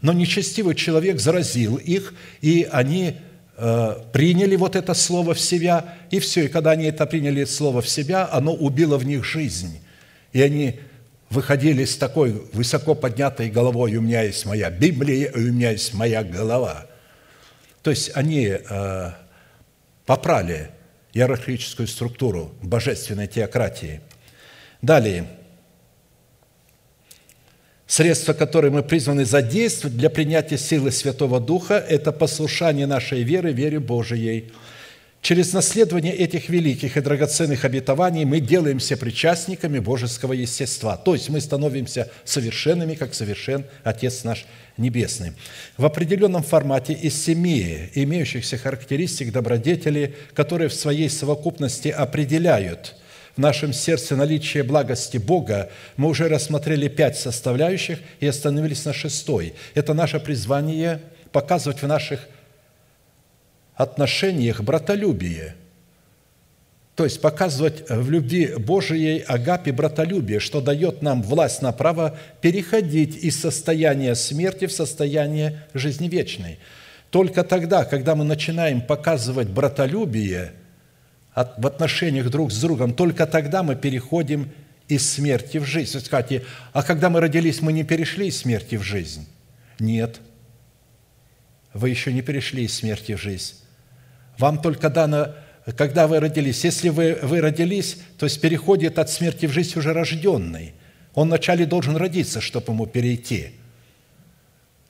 [0.02, 3.18] Но нечестивый человек заразил их, и они
[4.14, 6.46] приняли вот это слово в себя, и все.
[6.46, 9.80] И когда они это приняли слово в себя, оно убило в них жизнь.
[10.32, 10.80] И они
[11.30, 16.24] выходили с такой высоко поднятой головой, у меня есть моя Библия, у меня есть моя
[16.24, 16.88] голова.
[17.84, 19.12] То есть они э,
[20.06, 20.70] попрали
[21.14, 24.02] иерархическую структуру божественной теократии.
[24.82, 25.26] Далее–
[27.90, 33.80] Средства, которые мы призваны задействовать для принятия силы Святого Духа, это послушание нашей веры, вере
[33.80, 34.52] Божией.
[35.24, 41.42] Через наследование этих великих и драгоценных обетований мы делаемся причастниками божеского естества, то есть мы
[41.42, 44.46] становимся совершенными, как совершен Отец наш
[44.78, 45.34] Небесный.
[45.76, 52.94] В определенном формате из семи имеющихся характеристик добродетели, которые в своей совокупности определяют–
[53.40, 59.54] нашем сердце наличие благости Бога, мы уже рассмотрели пять составляющих и остановились на шестой.
[59.74, 62.28] Это наше призвание показывать в наших
[63.76, 65.56] отношениях братолюбие–
[67.00, 73.16] то есть показывать в любви Божией агапе братолюбие, что дает нам власть на право переходить
[73.16, 76.60] из состояния смерти в состояние жизни вечной.
[77.10, 80.52] Только тогда, когда мы начинаем показывать братолюбие–
[81.36, 84.52] в отношениях друг с другом, только тогда мы переходим
[84.88, 85.94] из смерти в жизнь.
[85.94, 89.28] Вы скажете, а когда мы родились, мы не перешли из смерти в жизнь?
[89.80, 90.20] Нет.
[91.74, 93.56] Вы еще не перешли из смерти в жизнь.
[94.38, 95.36] Вам только дано,
[95.78, 96.64] когда вы родились.
[96.64, 100.74] Если вы, вы родились, то есть переходит от смерти в жизнь уже рожденный.
[101.14, 103.52] Он вначале должен родиться, чтобы ему перейти.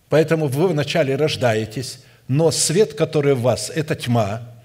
[0.07, 4.55] Поэтому вы вначале рождаетесь, но свет, который в вас, это тьма–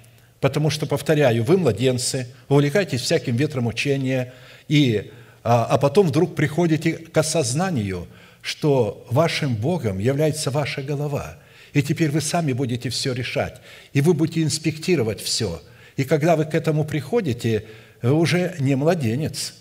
[0.45, 4.35] Потому что, повторяю, вы младенцы, увлекаетесь всяким ветром учения,
[4.69, 5.11] и,
[5.43, 8.07] а, а потом вдруг приходите к осознанию,
[8.43, 11.39] что вашим Богом является ваша голова.
[11.73, 13.63] И теперь вы сами будете все решать,
[13.95, 15.63] и вы будете инспектировать все.
[15.97, 17.65] И когда вы к этому приходите,
[18.03, 19.55] вы уже не младенец,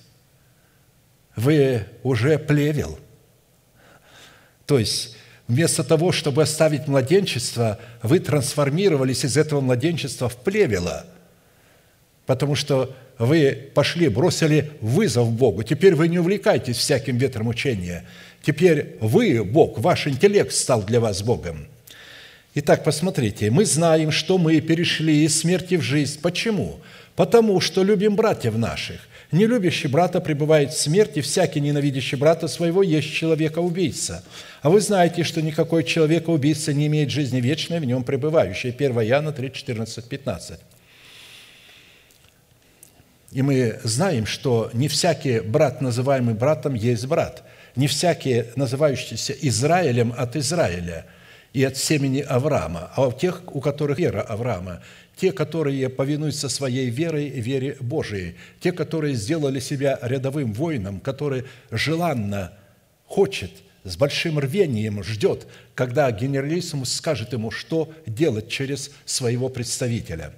[1.37, 2.99] вы уже плевел.
[4.65, 5.15] То есть
[5.47, 11.05] Вместо того, чтобы оставить младенчество, вы трансформировались из этого младенчества в плевело,
[12.25, 15.63] потому что вы пошли, бросили вызов Богу.
[15.63, 18.05] Теперь вы не увлекаетесь всяким ветром учения.
[18.41, 21.67] Теперь вы, Бог, ваш интеллект стал для вас Богом.
[22.55, 26.19] Итак, посмотрите, мы знаем, что мы перешли из смерти в жизнь.
[26.21, 26.79] Почему?
[27.15, 29.01] Потому что любим братьев наших.
[29.33, 34.23] Не любящий брата пребывает в смерти, всякий ненавидящий брата своего есть человека-убийца.
[34.61, 38.69] А вы знаете, что никакой человека-убийца не имеет жизни вечной, в нем пребывающей.
[38.69, 40.59] 1 Иоанна 3, 14, 15.
[43.31, 47.41] И мы знаем, что не всякий брат, называемый братом, есть брат.
[47.75, 51.07] Не всякий, называющийся Израилем от Израиля
[51.53, 54.83] и от семени Авраама, а у тех, у которых вера Авраама
[55.15, 62.53] те, которые повинуются своей верой, вере Божией, те, которые сделали себя рядовым воином, который желанно
[63.05, 63.51] хочет,
[63.83, 65.45] с большим рвением ждет,
[65.75, 70.33] когда генералиссимус скажет ему, что делать через своего представителя.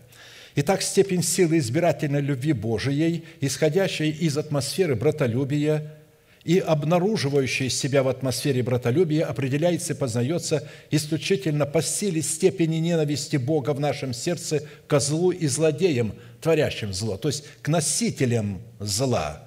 [0.56, 5.94] Итак, степень силы избирательной любви Божией, исходящей из атмосферы братолюбия–
[6.46, 13.72] и обнаруживающий себя в атмосфере братолюбия определяется и познается исключительно по силе степени ненависти Бога
[13.72, 19.44] в нашем сердце к злу и злодеям, творящим зло, то есть к носителям зла.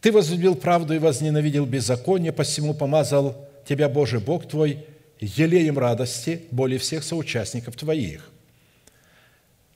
[0.00, 4.86] Ты возлюбил правду и возненавидел беззаконие, посему помазал тебя Божий Бог твой
[5.20, 8.30] елеем радости более всех соучастников твоих.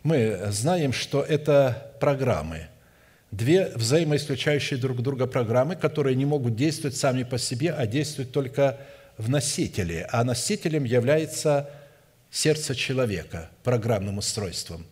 [0.02, 2.68] Мы знаем, что это программы–
[3.32, 8.78] две взаимоисключающие друг друга программы, которые не могут действовать сами по себе, а действуют только
[9.18, 10.06] в носителе.
[10.12, 11.70] А носителем является
[12.30, 14.86] сердце человека, программным устройством.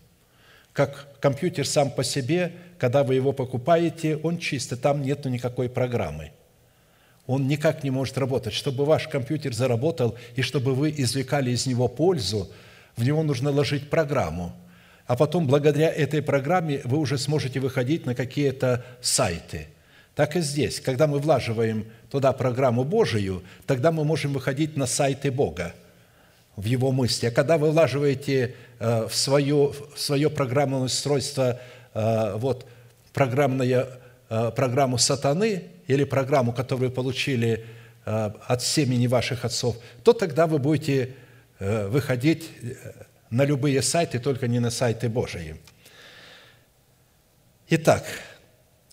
[0.72, 6.32] Как компьютер сам по себе, когда вы его покупаете, он чистый, там нет никакой программы.
[7.26, 8.54] Он никак не может работать.
[8.54, 12.50] Чтобы ваш компьютер заработал и чтобы вы извлекали из него пользу,
[12.96, 14.56] в него нужно ложить программу–
[15.10, 19.66] а потом благодаря этой программе вы уже сможете выходить на какие-то сайты.
[20.14, 20.78] Так и здесь.
[20.78, 25.74] Когда мы влаживаем туда программу Божию, тогда мы можем выходить на сайты Бога,
[26.54, 27.26] в Его мысли.
[27.26, 31.58] А когда вы влаживаете э, в свое, в свое программное устройство
[31.92, 32.68] э, вот,
[33.12, 33.88] программное,
[34.28, 37.66] э, программу сатаны или программу, которую вы получили
[38.04, 41.14] от семени ваших отцов, то тогда вы будете
[41.58, 42.48] выходить
[43.30, 45.56] на любые сайты, только не на сайты Божии.
[47.68, 48.04] Итак,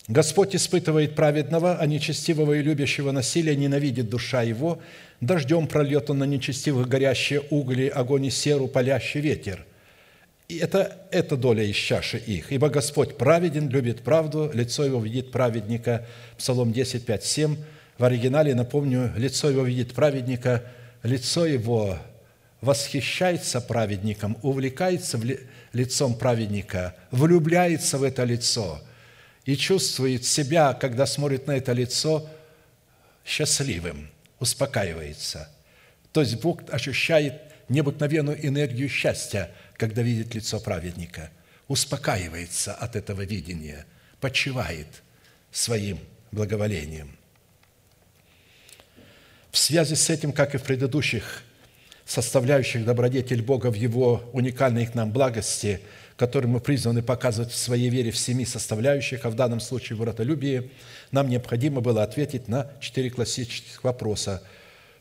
[0.06, 4.80] Господь испытывает праведного, а нечестивого и любящего насилия ненавидит душа его.
[5.20, 9.66] Дождем прольет он на нечестивых горящие угли, огонь и серу, палящий ветер.
[10.48, 12.52] И это, это доля из чаши их.
[12.52, 16.06] Ибо Господь праведен, любит правду, лицо его видит праведника.
[16.38, 17.56] Псалом 10, 5, 7.
[17.98, 20.64] В оригинале, напомню, лицо его видит праведника,
[21.02, 21.98] лицо его
[22.60, 25.20] восхищается праведником, увлекается
[25.72, 28.80] лицом праведника, влюбляется в это лицо
[29.44, 32.28] и чувствует себя, когда смотрит на это лицо,
[33.24, 35.48] счастливым, успокаивается.
[36.12, 41.30] То есть Бог ощущает необыкновенную энергию счастья, когда видит лицо праведника,
[41.68, 43.86] успокаивается от этого видения,
[44.20, 44.88] почивает
[45.52, 45.98] своим
[46.32, 47.16] благоволением.
[49.50, 51.42] В связи с этим, как и в предыдущих
[52.08, 55.80] составляющих добродетель Бога в Его уникальной к нам благости,
[56.16, 60.00] которую мы призваны показывать в своей вере в семи составляющих, а в данном случае в
[60.00, 60.70] братолюбии,
[61.12, 64.42] нам необходимо было ответить на четыре классических вопроса.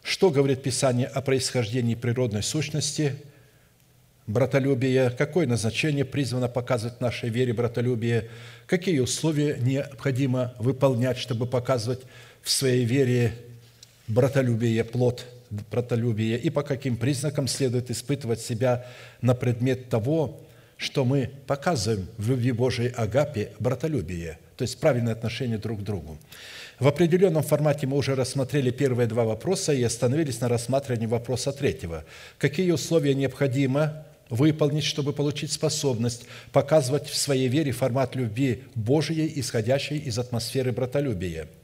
[0.04, 3.16] Что говорит Писание о происхождении природной сущности
[4.28, 5.10] братолюбия?
[5.10, 8.30] Какое назначение призвано показывать нашей вере братолюбие?
[8.66, 12.02] Какие условия необходимо выполнять, чтобы показывать
[12.42, 13.34] в своей вере
[14.10, 18.86] братолюбие, плод– братолюбие и по каким признакам следует испытывать себя
[19.22, 20.42] на предмет того,
[20.78, 26.18] что мы показываем в любви Божией агапе братолюбие, то есть правильное отношение друг к другу.
[26.80, 32.06] В определенном формате мы уже рассмотрели первые два вопроса и остановились на рассматривании вопроса третьего.
[32.38, 39.98] Какие условия необходимо выполнить, чтобы получить способность показывать в своей вере формат любви Божией, исходящей
[39.98, 41.48] из атмосферы братолюбия–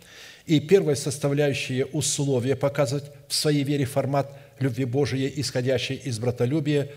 [0.46, 6.90] и первая составляющая условия показывать в своей вере формат любви Божией, исходящей из братолюбия,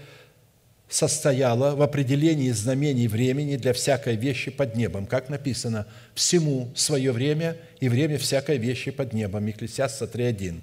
[0.88, 7.56] состояла в определении знамений времени для всякой вещи под небом, как написано, «всему свое время
[7.80, 10.60] и время всякой вещи под небом» Екклесиаста 3.1.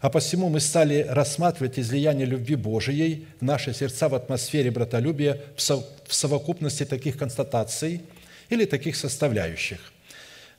[0.00, 6.14] А посему мы стали рассматривать излияние любви Божией в наши сердца в атмосфере братолюбия в
[6.14, 8.02] совокупности таких констатаций
[8.50, 9.92] или таких составляющих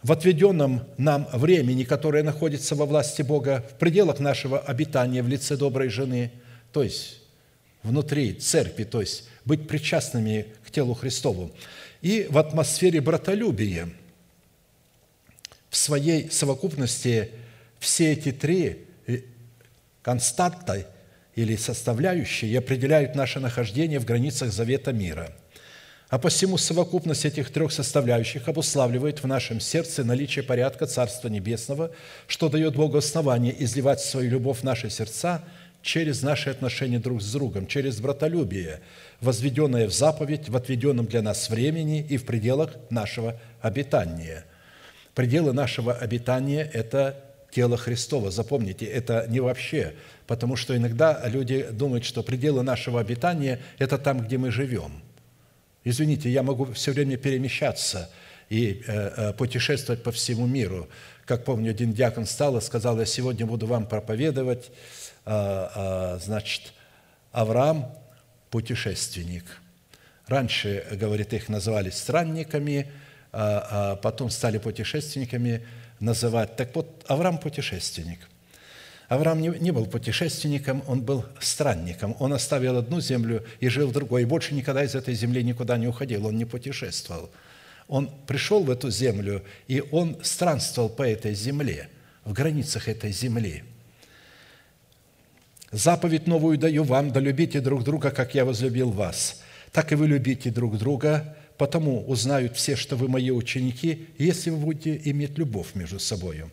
[0.08, 5.58] в отведенном нам времени, которое находится во власти Бога, в пределах нашего обитания в лице
[5.58, 6.32] доброй жены,
[6.72, 7.20] то есть
[7.84, 11.52] внутри церкви, то есть быть причастными к телу Христову,
[12.02, 13.90] и в атмосфере братолюбия.
[15.70, 17.32] В своей совокупности
[17.78, 19.24] все эти три э,
[20.02, 20.86] константы
[21.36, 25.36] или составляющие определяют наше нахождение в границах завета мира–
[26.10, 31.92] а посему совокупность этих трех составляющих обуславливает в нашем сердце наличие порядка Царства Небесного,
[32.28, 35.44] что дает Богу основание изливать свою любовь в наши сердца
[35.82, 38.80] через наши отношения друг с другом, через братолюбие,
[39.20, 44.46] возведенное в заповедь в отведенном для нас времени и в пределах нашего обитания.
[45.14, 48.32] Пределы нашего обитания– это тело Христова.
[48.32, 49.94] Запомните, это не вообще,
[50.26, 55.02] потому что иногда люди думают, что пределы нашего обитания– это там, где мы живем–
[55.90, 58.10] Извините, я могу все время перемещаться
[58.50, 60.90] и э, э, путешествовать по всему миру.
[61.26, 64.70] Как помню, один диакон встал и сказал, я сегодня буду вам проповедовать,
[65.26, 66.74] э, значит,
[67.32, 67.90] Авраам–
[68.50, 69.46] путешественник.
[70.28, 72.92] Раньше, говорит, их называли странниками,
[73.32, 75.66] а потом стали путешественниками
[76.02, 76.58] называть.
[76.58, 78.20] Так вот, Авраам– путешественник–
[79.08, 82.16] Авраам не, не был путешественником, он был странником.
[82.20, 85.78] Он оставил одну землю и жил в другой, и больше никогда из этой земли никуда
[85.78, 87.30] не уходил, он не путешествовал.
[87.88, 91.90] Он пришел в эту землю, и он странствовал по этой земле,
[92.26, 93.64] в границах этой земли.
[95.72, 99.42] «Заповедь новую даю вам, да любите друг друга, как я возлюбил вас.
[99.72, 104.58] Так и вы любите друг друга, потому узнают все, что вы мои ученики, если вы
[104.58, 106.52] будете иметь любовь между собою».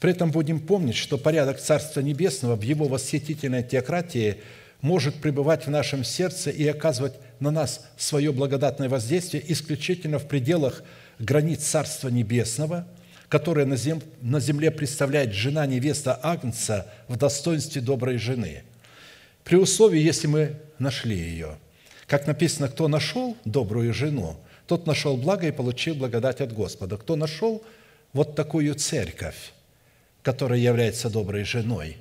[0.00, 4.36] При этом будем помнить, что порядок Царства Небесного в его восхитительной теократии
[4.80, 10.82] может пребывать в нашем сердце и оказывать на нас свое благодатное воздействие исключительно в пределах
[11.18, 12.86] границ Царства Небесного,
[13.28, 18.62] которое на земле представляет жена невеста Агнца в достоинстве доброй жены.
[19.42, 21.58] При условии, если мы нашли ее.
[22.06, 24.36] Как написано, кто нашел добрую жену,
[24.66, 26.96] тот нашел благо и получил благодать от Господа.
[26.96, 27.64] Кто нашел
[28.12, 29.52] вот такую церковь,
[30.28, 31.96] которая является доброй женой,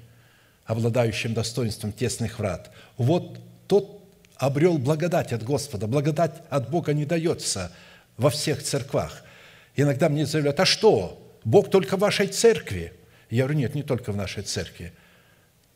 [0.65, 4.03] обладающим достоинством тесных врат, вот тот
[4.35, 5.87] обрел благодать от Господа.
[5.87, 7.71] Благодать от Бога не дается
[8.17, 9.23] во всех церквах.
[9.77, 12.91] Иногда мне заявляют, а что, Бог только в вашей церкви?
[13.29, 14.91] Я говорю, нет, не только в нашей церкви,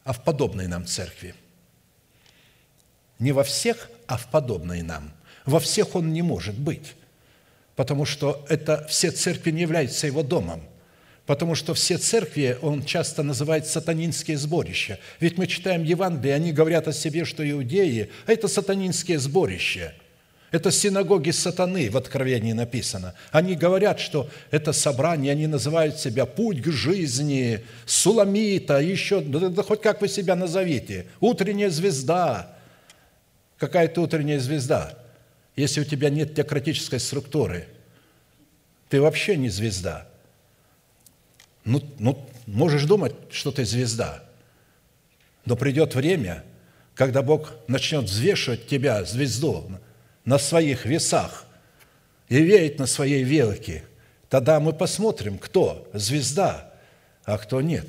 [0.04, 1.36] а в подобной нам церкви.
[3.18, 5.14] Не во всех, а в подобной нам.
[5.45, 6.95] Во всех он не может быть,
[7.78, 10.68] потому что это все церкви не являются его домом.
[11.32, 14.99] Потому что все церкви, он часто называет сатанинские сборища.
[15.21, 19.93] Ведь мы читаем Евангелие, они говорят о себе, что иудеи, а это сатанинские сборища.
[20.51, 23.13] Это синагоги сатаны, в Откровении написано.
[23.32, 29.82] Они говорят, что это собрание, они называют себя «Путь к жизни», «Суламита», еще, да, хоть
[29.82, 32.57] как вы себя назовите, «Утренняя звезда».
[33.57, 34.99] Какая то утренняя звезда?
[35.55, 37.69] Если у тебя нет теократической структуры,
[38.89, 40.11] ты вообще не звезда.
[41.64, 44.24] Ну, ну, можешь думать, что ты звезда,
[45.45, 46.43] но придет время,
[46.95, 49.72] когда Бог начнет взвешивать тебя, звезду,
[50.26, 51.45] на своих весах
[52.30, 53.84] и веять на своей велике,
[54.30, 56.74] тогда мы посмотрим, кто звезда,
[57.26, 57.88] а кто нет.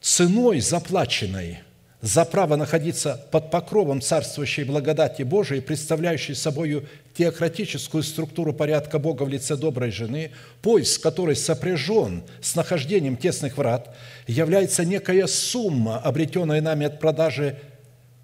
[0.00, 1.60] Ценой заплаченной
[2.00, 6.86] за право находиться под покровом царствующей благодати Божией, представляющей собой
[7.16, 10.30] теократическую структуру порядка Бога в лице доброй жены,
[10.62, 13.94] поиск которой сопряжен с нахождением тесных врат,
[14.28, 17.58] является некая сумма, обретенная нами от продажи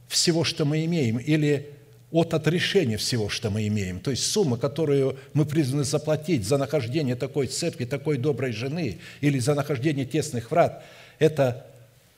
[0.07, 1.71] всего, что мы имеем, или
[2.13, 3.99] от отрешения всего, что мы имеем.
[3.99, 9.41] То есть сумма, которую мы призваны заплатить за нахождение такой церкви, такой доброй жены или
[9.41, 10.85] за нахождение тесных врат,
[11.19, 11.67] это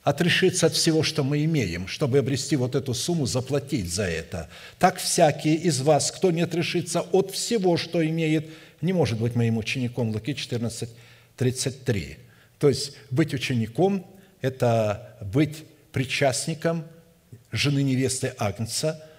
[0.09, 4.49] отрешиться от всего, что мы имеем, чтобы обрести вот эту сумму, заплатить за это.
[4.79, 8.49] Так всякий из вас, кто не отрешится от всего, что имеет,
[8.81, 10.11] не может быть моим учеником.
[10.11, 10.89] Луки 14,
[11.35, 12.17] 33.
[12.59, 14.05] То есть быть учеником–
[14.41, 16.85] это быть причастником
[17.51, 19.03] жены невесты Агнца–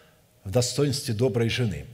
[0.49, 1.85] в достоинстве доброй жены.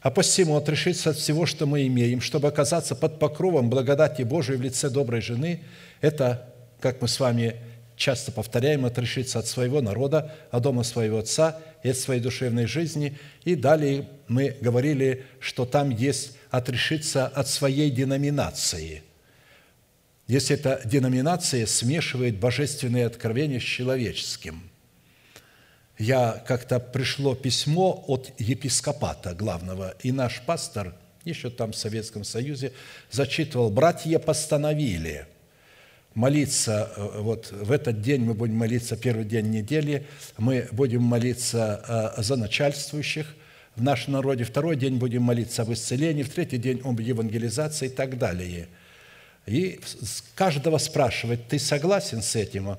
[0.00, 4.62] А посему отрешиться от всего, что мы имеем, чтобы оказаться под покровом благодати Божией в
[4.62, 5.62] лице доброй жены,
[6.00, 7.54] это, как мы с вами
[7.96, 13.18] часто повторяем, отрешиться от своего народа, от дома своего отца и от своей душевной жизни.
[13.44, 19.02] И далее мы говорили, что там есть отрешиться от своей деноминации.
[20.26, 24.62] Если эта деноминация смешивает божественные откровения с человеческим–
[25.98, 32.72] я как-то пришло письмо от епископата главного, и наш пастор, еще там в Советском Союзе,
[33.10, 35.26] зачитывал, братья постановили
[36.14, 40.06] молиться, э, вот в этот день мы будем молиться, первый день недели,
[40.38, 43.34] мы будем молиться э, за начальствующих
[43.76, 47.90] в нашем народе, второй день будем молиться об исцелении, в третий день об евангелизации и
[47.90, 48.68] так далее.
[49.46, 49.80] И
[50.34, 52.76] каждого спрашивать, ты согласен с этим?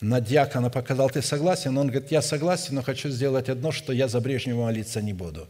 [0.00, 1.76] на диакона показал, ты согласен?
[1.78, 5.48] Он говорит, я согласен, но хочу сделать одно, что я за Брежнева молиться не буду.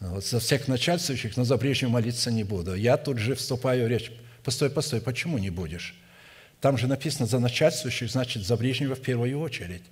[0.00, 2.74] Вот за всех начальствующих, но за Брежнева молиться не буду.
[2.74, 4.10] Я тут же вступаю в речь.
[4.44, 5.94] Постой, постой, почему не будешь?
[6.62, 9.82] Там же написано за начальствующих, значит, за Брежнева в первую очередь.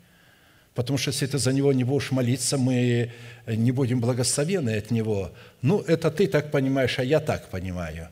[0.74, 3.12] Потому что если ты за него не будешь молиться, мы
[3.46, 5.32] не будем благословены от него.
[5.60, 8.08] Ну, это ты так понимаешь, а я так понимаю.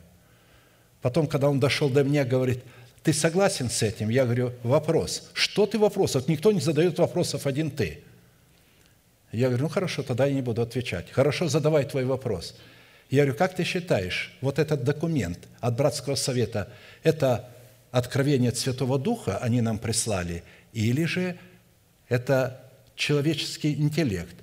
[1.01, 2.63] Потом, когда он дошел до меня, говорит–
[3.03, 4.09] ты согласен с этим?
[4.09, 5.29] Я говорю, вопрос.
[5.33, 6.15] Что ты вопрос?
[6.15, 8.01] Вот никто не задает вопросов, один ты.
[9.31, 11.11] Я говорю, ну хорошо, тогда я не буду отвечать.
[11.11, 12.55] Хорошо, задавай твой вопрос.
[13.09, 16.69] Я говорю, как ты считаешь, вот этот документ от Братского Совета,
[17.03, 17.49] это
[17.91, 21.37] откровение от Святого Духа они нам прислали, или же
[22.07, 22.61] это
[22.95, 24.35] человеческий интеллект?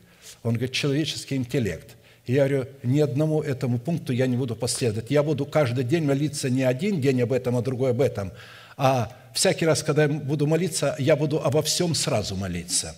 [0.42, 1.97] Он говорит, человеческий интеллект.
[2.26, 5.11] Я говорю, ни одному этому пункту я не буду последовать.
[5.11, 8.32] Я буду каждый день молиться не один день об этом, а другой об этом,
[8.76, 12.97] а всякий раз, когда я буду молиться, я буду обо всем сразу молиться.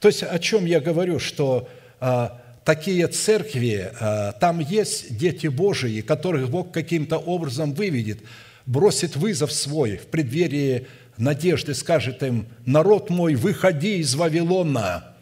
[0.00, 1.68] То есть о чем я говорю, что
[2.00, 8.20] а, такие церкви, а, там есть дети Божии, которых Бог каким-то образом выведет,
[8.66, 10.86] бросит вызов свой в преддверии
[11.16, 15.16] надежды, скажет им, «Народ мой, выходи из Вавилона!»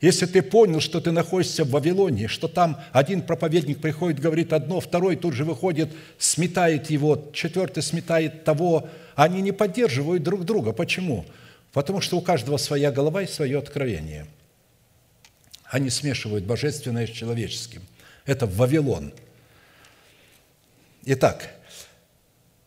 [0.00, 4.80] Если ты понял, что ты находишься в Вавилоне, что там один проповедник приходит, говорит одно,
[4.80, 10.72] второй тут же выходит, сметает его, четвертый сметает того, они не поддерживают друг друга.
[10.72, 11.24] Почему?
[11.72, 14.26] Потому что у каждого своя голова и свое откровение.
[15.64, 17.82] Они смешивают божественное с человеческим.
[18.26, 19.12] Это Вавилон.
[21.06, 21.54] Итак,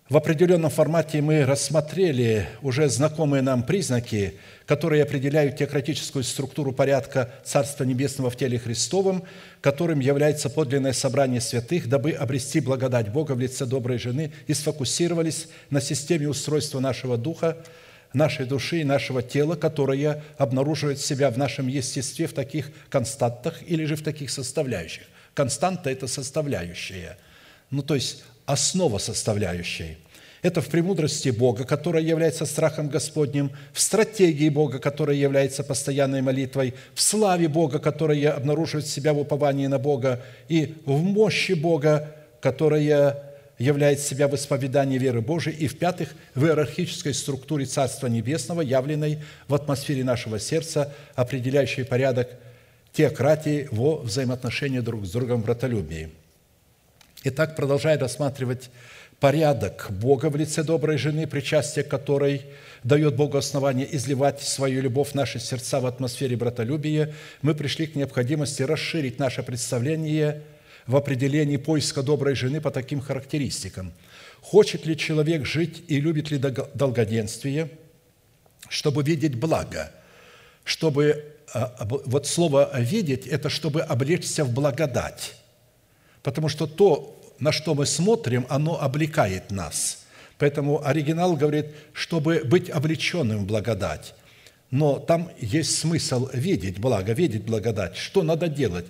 [0.09, 7.83] В определенном формате мы рассмотрели уже знакомые нам признаки, которые определяют теократическую структуру порядка Царства
[7.83, 9.23] Небесного в теле Христовом,
[9.61, 15.47] которым является подлинное собрание святых, дабы обрести благодать Бога в лице доброй жены и сфокусировались
[15.69, 17.57] на системе устройства нашего духа,
[18.11, 23.85] нашей души и нашего тела, которое обнаруживает себя в нашем естестве в таких константах или
[23.85, 25.03] же в таких составляющих.
[25.35, 27.15] Константа– это составляющая.
[27.69, 29.97] Ну, то есть основа составляющей.
[30.41, 36.73] Это в премудрости Бога, которая является страхом Господним, в стратегии Бога, которая является постоянной молитвой,
[36.95, 43.21] в славе Бога, которая обнаруживает себя в уповании на Бога, и в мощи Бога, которая
[43.59, 49.53] являет себя в исповедании веры Божией, и в-пятых, в иерархической структуре Царства Небесного, явленной в
[49.53, 52.29] атмосфере нашего сердца, определяющей порядок
[52.93, 56.09] теократии во взаимоотношении друг с другом в братолюбии.
[57.25, 58.69] Итак, продолжая рассматривать
[59.19, 62.43] порядок Бога в лице доброй жены, причастие которой
[62.85, 67.95] дает Богу основание изливать свою любовь в наши сердца в атмосфере братолюбия, мы пришли к
[67.95, 70.43] необходимости расширить наше представление
[70.87, 73.91] в определении поиска доброй жены по таким характеристикам.
[74.39, 77.69] Хочет ли человек жить и любит ли долгоденствие,
[78.69, 79.91] чтобы видеть благо,
[80.63, 85.35] чтобы а, вот слово «видеть»– это чтобы облечься в благодать,
[86.23, 90.05] потому что то, на что мы смотрим, оно облекает нас.
[90.37, 94.13] Поэтому оригинал говорит, чтобы быть облеченным в благодать.
[94.71, 97.97] Но там есть смысл видеть благо, видеть благодать.
[97.97, 98.85] Что надо делать?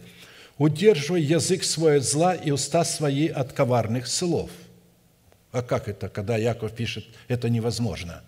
[0.58, 4.52] Удерживай язык свой от зла и уста свои от коварных слов.
[5.52, 8.22] А как это, когда Яков пишет, это невозможно?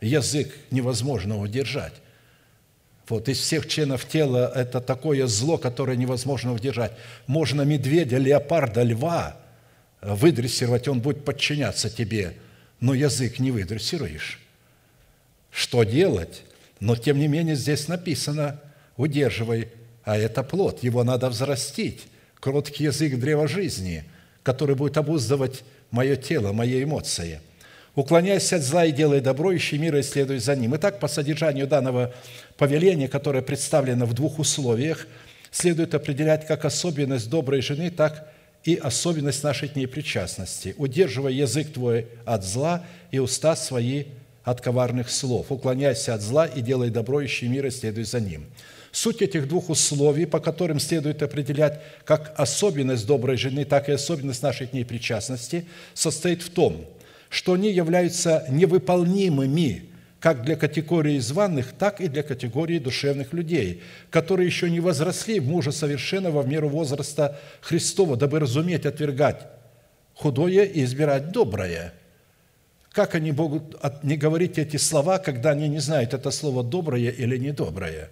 [0.00, 1.94] Язык невозможно удержать.
[3.12, 6.92] Вот из всех членов тела это такое зло, которое невозможно удержать.
[7.26, 9.36] Можно медведя, леопарда, льва
[10.00, 12.38] выдрессировать, он будет подчиняться тебе,
[12.80, 14.40] но язык не выдрессируешь.
[15.50, 16.42] Что делать?
[16.80, 18.58] Но тем не менее здесь написано,
[18.96, 19.68] удерживай,
[20.04, 22.04] а это плод, его надо взрастить.
[22.40, 24.04] Кроткий язык древа жизни,
[24.42, 27.42] который будет обуздывать мое тело, мои эмоции.
[27.94, 30.74] Уклоняйся от зла и делай добро, ищи мира и следуй за ним.
[30.76, 32.14] Итак, по содержанию данного
[32.56, 35.06] повеления, которое представлено в двух условиях,
[35.50, 38.32] следует определять как особенность доброй жены, так
[38.64, 40.74] и особенность нашей к ней причастности.
[40.78, 44.04] Удерживай язык твой от зла и уста свои
[44.42, 45.52] от коварных слов.
[45.52, 48.46] Уклоняйся от зла и делай добро, ищи мира, следуй за ним.
[48.90, 54.42] Суть этих двух условий, по которым следует определять как особенность доброй жены, так и особенность
[54.42, 56.86] нашей к ней причастности, состоит в том,
[57.32, 59.84] что они являются невыполнимыми
[60.20, 65.48] как для категории званных, так и для категории душевных людей, которые еще не возросли в
[65.48, 69.46] мужа совершенного в меру возраста Христова, дабы разуметь отвергать
[70.14, 71.94] худое и избирать доброе.
[72.92, 77.38] Как они могут не говорить эти слова, когда они не знают, это слово доброе или
[77.38, 78.10] недоброе?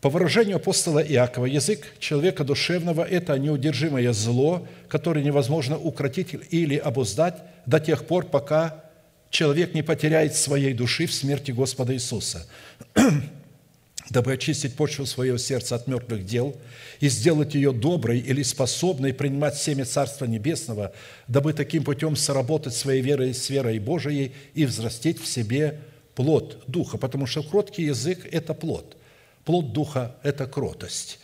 [0.00, 7.36] По выражению апостола Иакова, язык человека душевного– это неудержимое зло, которое невозможно укротить или обуздать
[7.66, 8.82] до тех пор, пока
[9.28, 12.46] человек не потеряет своей души в смерти Господа Иисуса,
[14.10, 16.56] дабы очистить почву своего сердца от мертвых дел
[17.00, 20.94] и сделать ее доброй или способной принимать семя Царства Небесного,
[21.28, 25.78] дабы таким путем соработать своей верой с верой Божией и взрастить в себе
[26.14, 28.96] плод Духа, потому что кроткий язык– это плод.
[29.50, 31.18] Плод Духа– это кротость.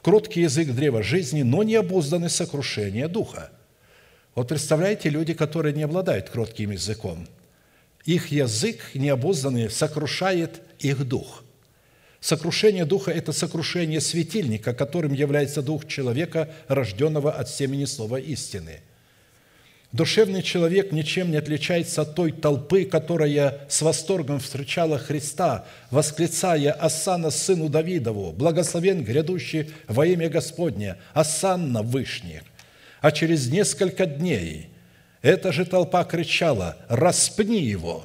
[0.00, 3.50] Кроткий язык– древа жизни, но не обузданы сокрушения Духа.
[4.34, 7.28] Вот представляете, люди, которые не обладают кротким языком–
[8.06, 11.44] их язык необузданный сокрушает их дух.
[12.20, 18.80] Сокрушение духа– это сокрушение светильника, которым является дух человека, рожденного от семени слова истины.
[19.92, 27.30] Душевный человек ничем не отличается от той толпы, которая с восторгом встречала Христа, восклицая «Асана
[27.30, 32.42] сыну Давидову, благословен грядущий во имя Господне, Асанна Вышних».
[33.00, 34.70] А через несколько дней–
[35.22, 38.04] эта же толпа кричала «Распни его!»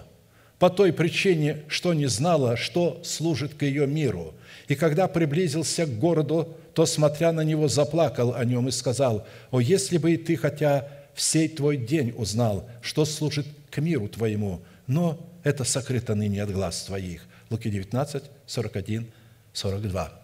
[0.59, 4.33] по той причине, что не знала, что служит к ее миру.
[4.69, 9.59] И когда приблизился к городу, то, смотря на него, заплакал о нем и сказал, «О,
[9.59, 15.19] если бы и ты хотя всей твой день узнал, что служит к миру твоему, но
[15.43, 17.25] это сокрыто ныне от глаз твоих».
[17.49, 19.05] Луки 19, 41,
[19.53, 20.23] 42.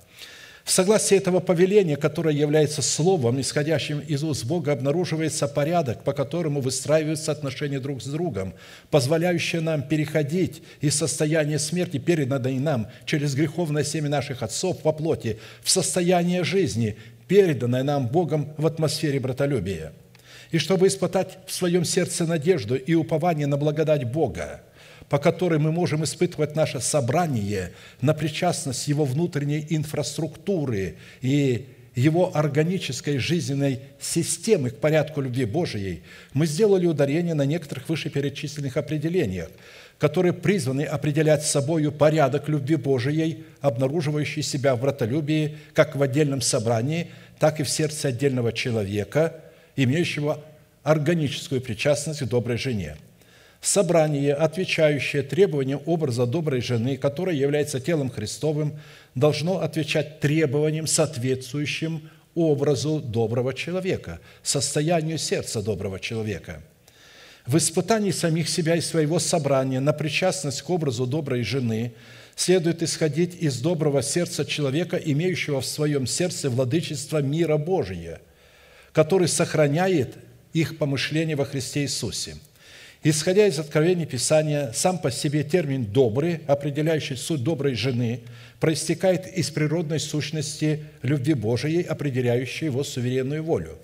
[0.70, 6.62] В согласии этого повеления, которое является словом, исходящим из уст Бога, обнаруживается порядок, по которому
[6.62, 8.54] выстраиваются отношения друг с другом,
[8.92, 15.40] позволяющие нам переходить из состояния смерти, переданной нам через греховное семя наших отцов по плоти,
[15.64, 19.92] в состояние жизни, переданное нам Богом в атмосфере братолюбия.
[20.52, 24.62] И чтобы испытать в своем сердце надежду и упование на благодать Бога,
[25.08, 27.72] по которой мы можем испытывать наше собрание
[28.02, 36.02] на причастность Его внутренней инфраструктуры и его органической жизненной системы к порядку любви Божией,
[36.34, 39.50] мы сделали ударение на некоторых вышеперечисленных определениях,
[39.98, 47.08] которые призваны определять собою порядок любви Божией, обнаруживающий себя в братолюбии как в отдельном собрании,
[47.38, 49.42] так и в сердце отдельного человека,
[49.84, 50.44] имеющего
[50.84, 52.98] органическую причастность к доброй жене.
[53.62, 58.80] Собрание, отвечающее требованиям образа доброй жены, которая является телом Христовым,
[59.16, 66.62] должно отвечать требованиям, соответствующим образу доброго человека, состоянию сердца доброго человека.
[67.46, 71.94] В испытании самих себя и своего собрания на причастность к образу доброй жены
[72.36, 78.22] следует исходить из доброго сердца человека, имеющего в своем сердце владычество мира Божия,
[78.94, 80.16] который сохраняет
[80.54, 82.36] их помышления во Христе Иисусе–
[83.02, 88.20] Исходя из откровений Писания, сам по себе термин «добрый», определяющий суть доброй жены,
[88.60, 93.78] проистекает из природной сущности любви Божией, определяющей его суверенную волю,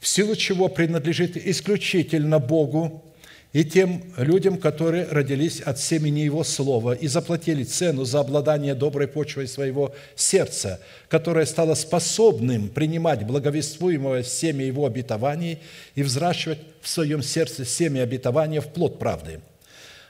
[0.00, 3.04] в силу чего принадлежит исключительно Богу
[3.52, 9.08] и тем людям, которые родились от семени Его Слова и заплатили цену за обладание доброй
[9.08, 15.60] почвой своего сердца, которое стало способным принимать благовествуемое семя Его обетований
[15.94, 19.40] и взращивать в своем сердце семя обетования в плод правды.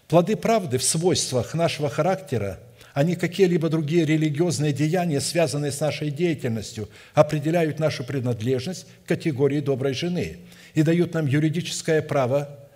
[0.09, 2.59] Плоды правды в свойствах нашего характера
[2.95, 9.61] а не какие-либо другие религиозные деяния, связанные с нашей деятельностью, определяют нашу принадлежность к категории
[9.61, 10.39] доброй жены
[10.75, 12.68] и дают нам юридическое право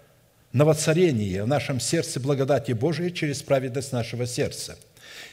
[0.53, 4.76] на воцарение в нашем сердце благодати Божией через праведность нашего сердца.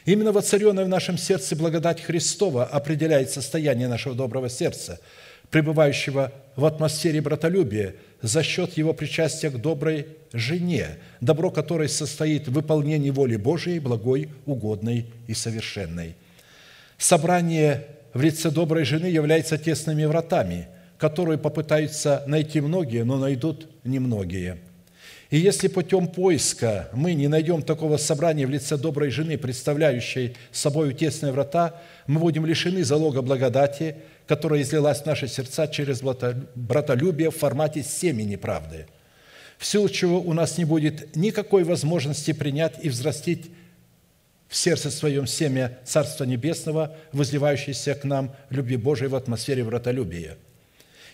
[0.05, 4.99] Именно воцаренная в нашем сердце благодать Христова определяет состояние нашего доброго сердца,
[5.49, 12.53] пребывающего в атмосфере братолюбия за счет его причастия к доброй жене, добро которой состоит в
[12.53, 16.15] выполнении воли Божией, благой, угодной и совершенной.
[16.97, 20.67] Собрание в лице доброй жены является тесными вратами,
[20.97, 24.57] которые попытаются найти многие, но найдут немногие–
[25.30, 30.93] и если путем поиска мы не найдем такого собрания в лице доброй жены, представляющей собой
[30.95, 37.38] тесные врата, мы будем лишены залога благодати, которая излилась в наши сердца через братолюбие в
[37.38, 38.88] формате семени правды,
[39.59, 43.51] в силу чего у нас не будет никакой возможности принять и взрастить
[44.47, 50.38] в сердце своем семя Царства Небесного, возливающееся к нам любви Божией в атмосфере братолюбия–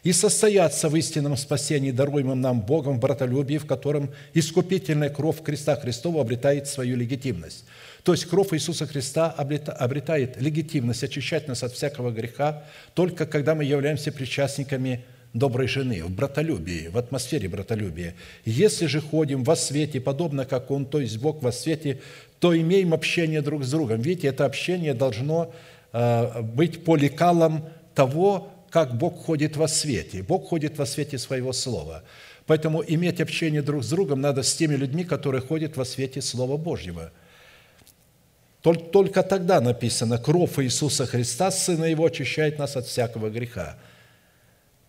[0.06, 5.76] и состояться в истинном спасении, даруемом нам Богом в братолюбии, в котором искупительная кровь Христа
[5.76, 7.66] Христова обретает свою легитимность.
[8.04, 13.64] То есть кровь Иисуса Христа обретает легитимность очищать нас от всякого греха только когда мы
[13.64, 15.04] являемся причастниками
[15.34, 18.14] доброй жены, в братолюбии, в атмосфере братолюбия.
[18.46, 22.00] Если же ходим во свете, подобно как Он, то есть Бог во свете,
[22.40, 24.02] то имеем общение друг с другом.
[24.02, 25.52] Видите, это общение должно
[25.94, 30.22] э, быть по лекалам того, как Бог ходит во свете.
[30.22, 32.04] Бог ходит во свете своего слова.
[32.46, 36.58] Поэтому иметь общение друг с другом надо с теми людьми, которые ходят во свете Слова
[36.58, 37.14] Божьего.
[38.62, 43.78] Только тогда написано, кровь Иисуса Христа, Сына Его, очищает нас от всякого греха.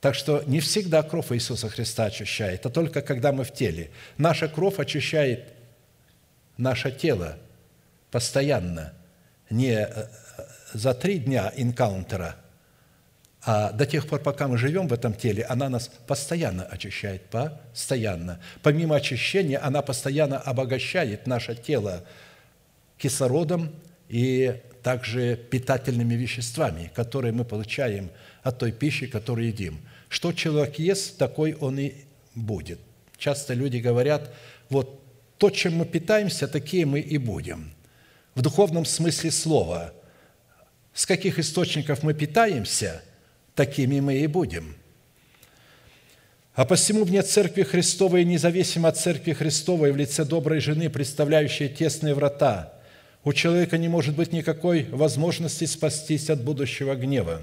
[0.01, 3.91] Так что не всегда кровь Иисуса Христа очищает, а только когда мы в теле.
[4.19, 5.45] Наша кровь очищает
[6.57, 7.39] наше тело
[8.11, 8.95] постоянно,
[9.49, 10.07] не э, э,
[10.75, 12.35] за три дня инкаунтера–
[13.49, 18.41] а до тех пор, пока мы живем в этом теле, она нас постоянно очищает, постоянно.
[18.61, 22.05] Помимо очищения, она постоянно обогащает наше тело
[22.99, 23.73] кислородом
[24.09, 28.11] и также питательными веществами, которые мы получаем
[28.43, 29.79] от той пищи, которую едим.
[30.09, 31.95] Что человек ест, такой он и
[32.35, 32.81] будет.
[33.17, 34.35] Часто люди говорят,
[34.71, 35.01] вот
[35.39, 37.73] то, чем мы питаемся, такие мы и будем.
[38.35, 39.95] В духовном смысле слова.
[40.93, 43.03] С каких источников мы питаемся–
[43.57, 44.77] такими мы и будем.
[46.55, 52.15] А посему вне Церкви Христовой, независимо от Церкви Христовой, в лице доброй жены, представляющей тесные
[52.15, 52.73] врата,
[53.25, 57.43] у человека не может быть никакой возможности спастись от будущего гнева.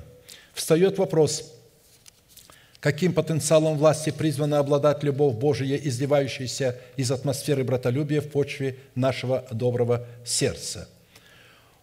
[0.53, 1.53] Встает вопрос,
[2.79, 10.07] каким потенциалом власти призвана обладать любовь Божия, изливающаяся из атмосферы братолюбия в почве нашего доброго
[10.25, 10.87] сердца.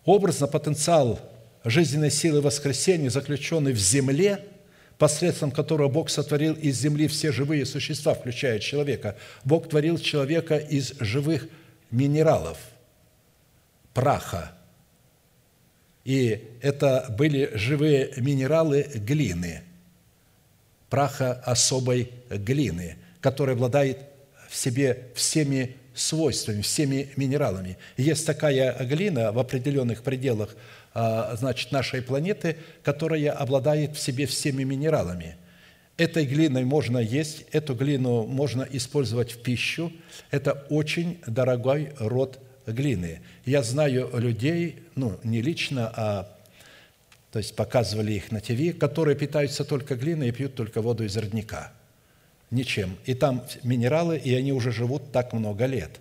[0.04, 1.20] Образно потенциал
[1.64, 4.44] жизненной силы воскресения, заключенной в земле,
[4.98, 9.16] посредством которого Бог сотворил из земли все живые существа, включая человека.
[9.44, 11.48] Бог творил человека из живых
[11.90, 12.58] минералов,
[13.94, 14.52] праха.
[16.04, 19.62] И это были живые минералы глины.
[20.90, 23.98] праха особой глины, который обладает
[24.48, 27.78] в себе всеми свойствами, всеми минералами.
[27.96, 30.56] Есть такая глина в определенных пределах
[30.92, 35.36] значит, нашей планеты, которая обладает в себе всеми минералами.
[35.96, 39.92] Этой глиной можно есть, эту глину можно использовать в пищу.
[40.30, 43.20] Это очень дорогой род глины.
[43.44, 46.36] Я знаю людей, ну, не лично, а
[47.32, 51.16] то есть показывали их на ТВ, которые питаются только глиной и пьют только воду из
[51.16, 51.72] родника.
[52.50, 52.96] Ничем.
[53.04, 56.00] И там минералы, и они уже живут так много лет.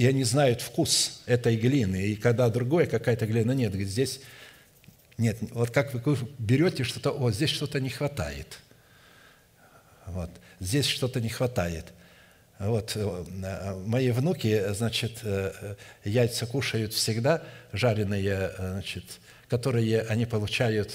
[0.00, 2.06] И они знают вкус этой глины.
[2.06, 4.20] И когда другое какая-то глина, нет, говорит, здесь
[5.18, 5.36] нет.
[5.52, 8.58] Вот как вы берете что-то, о, здесь что-то не хватает.
[10.06, 11.86] Вот, здесь что-то не хватает–
[12.60, 17.42] вот э, мои внуки, значит, э, яйца кушают всегда,
[17.72, 19.04] жареные, э, значит,
[19.48, 20.94] которые они получают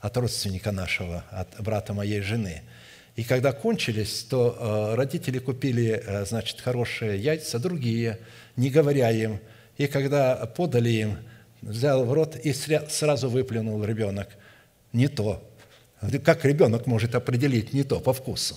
[0.00, 2.62] от родственника нашего, от брата моей жены.
[3.16, 8.18] И когда кончились, то родители купили, значит, хорошие яйца, другие,
[8.56, 9.40] не говоря им.
[9.78, 11.18] И когда подали им,
[11.62, 14.28] взял в рот и сразу выплюнул ребенок.
[14.92, 15.42] Не то.
[16.24, 18.56] Как ребенок может определить не то по вкусу?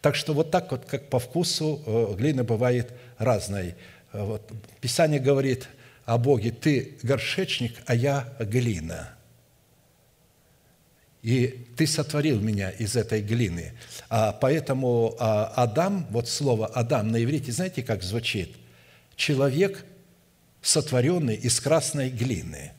[0.00, 3.74] Так что вот так вот, как по вкусу, э, глина бывает разной.
[4.12, 4.48] Э, вот.
[4.80, 5.68] Писание говорит
[6.04, 9.10] о Боге, ты горшечник, а я глина.
[11.22, 13.72] И ты сотворил меня из этой глины.
[14.08, 18.54] А поэтому а, Адам, вот слово Адам на иврите, знаете, как звучит?
[19.16, 19.84] Человек,
[20.62, 22.72] сотворенный из красной глины.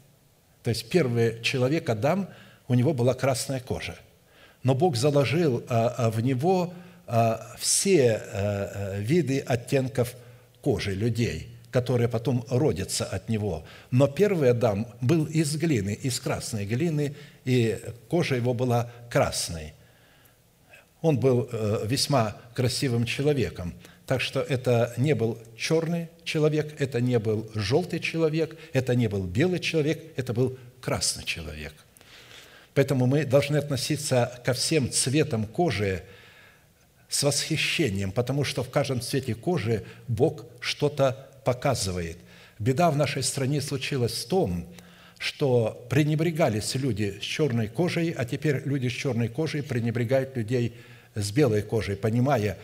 [0.64, 2.30] То есть первый человек, Адам,
[2.68, 3.98] у него была красная кожа.
[4.64, 6.74] Но Бог заложил а, а, в него
[7.08, 10.14] а, все э, э, виды оттенков
[10.62, 13.64] кожи людей, которые потом родятся от него.
[13.92, 17.16] Но первый Адам был из глины, из красной глины,
[17.46, 19.74] и кожа его была красной.
[21.02, 23.74] Он был э, весьма красивым человеком.
[24.06, 29.24] Так что это не был черный человек, это не был желтый человек, это не был
[29.24, 31.74] белый человек, это был красный человек.
[32.74, 36.04] Поэтому мы должны относиться ко всем цветам кожи–
[37.10, 42.18] с восхищением, потому что в каждом цвете кожи Бог что-то показывает.
[42.60, 44.68] Беда в нашей стране случилась в том,
[45.18, 50.76] что пренебрегались люди с черной кожей, а теперь люди с черной кожей пренебрегают людей
[51.16, 52.56] с белой кожей, понимая,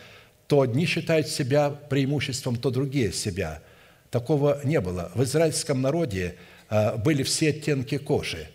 [0.46, 3.64] то одни считают себя преимуществом, то другие себя.
[4.12, 5.12] Такого не было.
[5.16, 6.36] В израильском народе
[6.70, 8.48] а, были все оттенки кожи.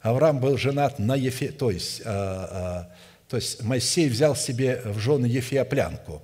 [0.00, 2.96] Авраам был женат на Ефе, то есть а, а,
[3.28, 6.22] то есть Моисей взял себе в жены Ефиоплянку.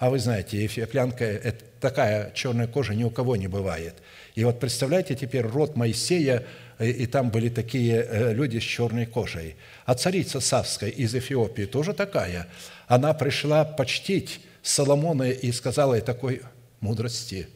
[0.00, 3.94] А вы знаете, Ефиоплянка– это такая черная кожа ни у кого не бывает.
[4.34, 6.44] И вот представляете теперь род Моисея,
[6.78, 9.56] и там были такие э, люди с черной кожей.
[9.84, 12.48] А царица Савская из Эфиопии тоже такая.
[12.88, 16.40] Она пришла почтить Соломона и сказала ей такой
[16.80, 17.48] мудрости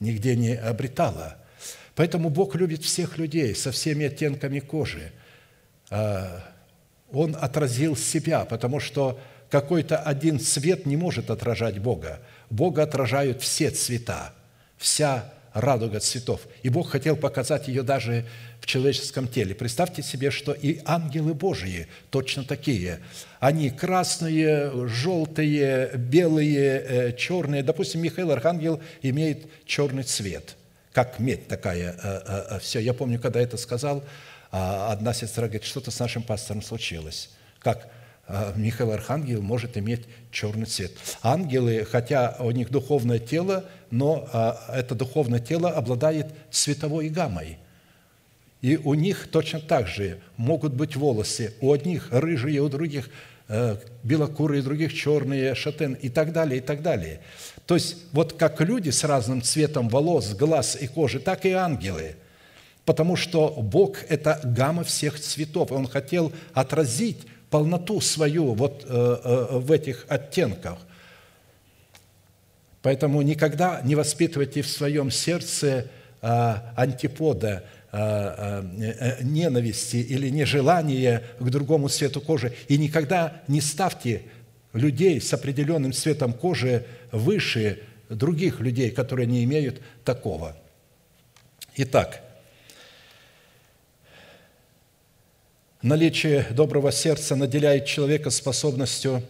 [0.00, 1.36] нигде не обретала.
[1.94, 5.12] Поэтому Бог любит всех людей со всеми оттенками кожи
[5.90, 6.42] а,
[7.12, 9.20] он отразил себя, потому что
[9.54, 12.18] какой-то один цвет не может отражать Бога.
[12.50, 14.34] Бога отражают все цвета,
[14.78, 16.40] вся радуга цветов.
[16.64, 18.26] И Бог хотел показать ее даже
[18.60, 19.54] в человеческом теле.
[19.54, 22.98] Представьте себе, что и ангелы Божьи точно такие.
[23.38, 27.62] Они красные, желтые, белые, э, черные.
[27.62, 30.56] Допустим, Михаил Архангел имеет черный цвет,
[30.92, 31.94] как медь такая.
[32.02, 34.02] Э, э, Все, я помню, когда это сказал,
[34.50, 37.30] а одна сестра говорит, что-то с нашим пастором случилось.
[37.60, 37.93] Как
[38.56, 40.92] Михаил Архангел может иметь черный цвет.
[41.22, 47.58] Ангелы, хотя у них духовное тело, но а, это духовное тело обладает цветовой гаммой.
[48.62, 51.54] И у них точно так же могут быть волосы.
[51.60, 53.10] У одних рыжие, у других
[53.48, 57.20] э, белокурые, у других черные, шатен и так далее, и так далее.
[57.66, 62.16] То есть вот как люди с разным цветом волос, глаз и кожи, так и ангелы–
[62.84, 65.72] потому что Бог– это гамма всех цветов.
[65.72, 70.78] Он хотел отразить полноту свою вот э, э, в этих оттенках.
[72.82, 75.86] Поэтому никогда не воспитывайте в своем сердце
[76.20, 77.64] э, антипода,
[79.20, 82.52] ненависти или нежелания к другому цвету кожи.
[82.66, 84.22] И никогда не ставьте
[84.72, 87.78] людей с определенным цветом кожи выше
[88.08, 90.56] других людей, которые не имеют такого.
[91.76, 92.23] Итак,
[95.84, 99.22] Наличие доброго сердца наделяет человека способностью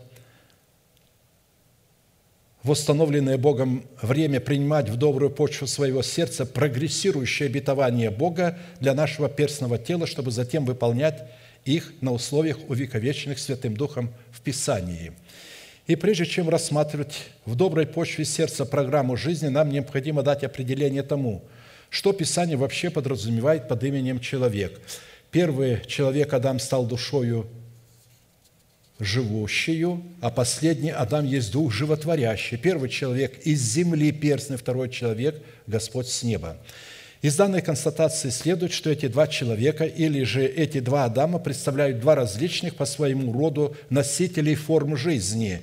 [2.62, 9.28] в установленное Богом время принимать в добрую почву своего сердца прогрессирующее обетование Бога для нашего
[9.28, 11.24] перстного тела, чтобы затем выполнять
[11.64, 15.10] их на условиях, увековеченных Святым Духом в Писании.
[15.88, 21.42] И прежде чем рассматривать в доброй почве сердца программу жизни, нам необходимо дать определение тому,
[21.90, 24.80] что Писание вообще подразумевает под именем «человек».
[25.34, 27.48] Первый человек Адам стал душою
[29.00, 32.56] живущую, а последний Адам есть дух животворящий.
[32.56, 36.56] Первый человек из земли перстный, второй человек– Господь с неба.
[37.20, 42.14] Из данной констатации следует, что эти два человека или же эти два Адама представляют два
[42.14, 45.62] различных по своему роду носителей форм жизни,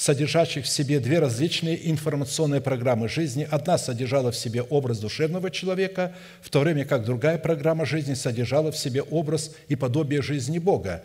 [0.00, 3.46] содержащих в себе две различные информационные программы жизни.
[3.50, 8.72] Одна содержала в себе образ душевного человека, в то время как другая программа жизни содержала
[8.72, 11.02] в себе образ и подобие жизни Бога.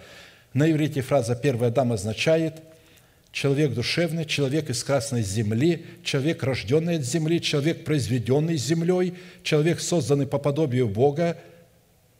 [0.53, 2.55] На иврите фраза «первый Адам» означает–
[3.33, 10.25] человек душевный, человек из красной земли, человек, рожденный от земли, человек, произведенный землей, человек, созданный
[10.25, 11.37] по подобию Бога,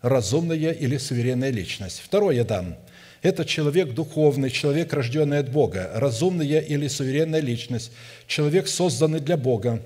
[0.01, 2.01] разумная или суверенная личность.
[2.03, 2.76] Второй Адам–
[3.26, 7.91] это человек духовный, человек, рожденный от Бога, разумная или суверенная личность,
[8.28, 9.82] человек, созданный для Бога,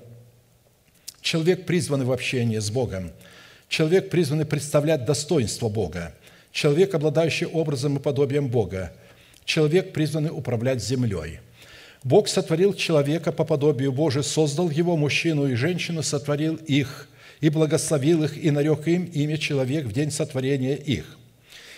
[1.22, 3.12] человек, призванный в общение с Богом,
[3.68, 6.14] человек, призванный представлять достоинство Бога,
[6.52, 8.92] человек, обладающий образом и подобием Бога,
[9.46, 11.40] человек, призванный управлять землей.
[12.04, 17.08] Бог сотворил человека по подобию Божию, создал его, мужчину и женщину, сотворил их
[17.40, 21.16] и благословил их, и нарек им имя человек в день сотворения их.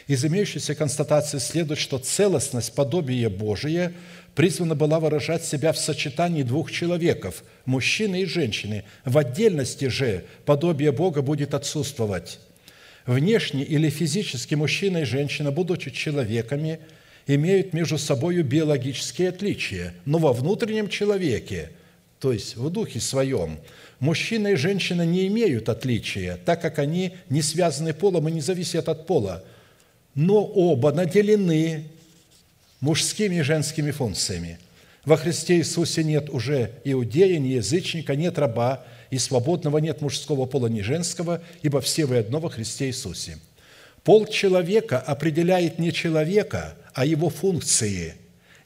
[0.06, 3.92] Из имеющейся констатации следует, что целостность подобия Божия
[4.34, 8.84] призвана была выражать себя в сочетании двух человеков, мужчины и женщины.
[9.04, 12.40] В отдельности же подобие Бога будет отсутствовать.
[13.06, 16.80] Внешне или физически мужчина и женщина, будучи человеками–
[17.26, 21.70] имеют между собой биологические отличия, но во внутреннем человеке,
[22.18, 23.58] то есть в духе своем,
[24.00, 28.88] мужчина и женщина не имеют отличия, так как они не связаны полом и не зависят
[28.88, 29.44] от пола,
[30.14, 31.84] но оба наделены
[32.80, 34.58] мужскими и женскими функциями.
[35.04, 40.68] Во Христе Иисусе нет уже иудея, ни язычника, нет раба, и свободного нет мужского пола,
[40.68, 43.38] ни женского, ибо все вы одно во Христе Иисусе.
[44.04, 48.14] Пол человека определяет не человека, а его функции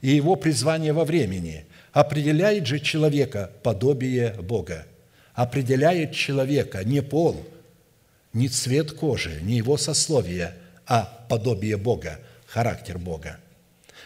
[0.01, 1.65] и его призвание во времени.
[1.91, 4.85] Определяет же человека подобие Бога.
[5.33, 7.45] Определяет человека не пол,
[8.33, 13.37] не цвет кожи, не его сословие, а подобие Бога, характер Бога.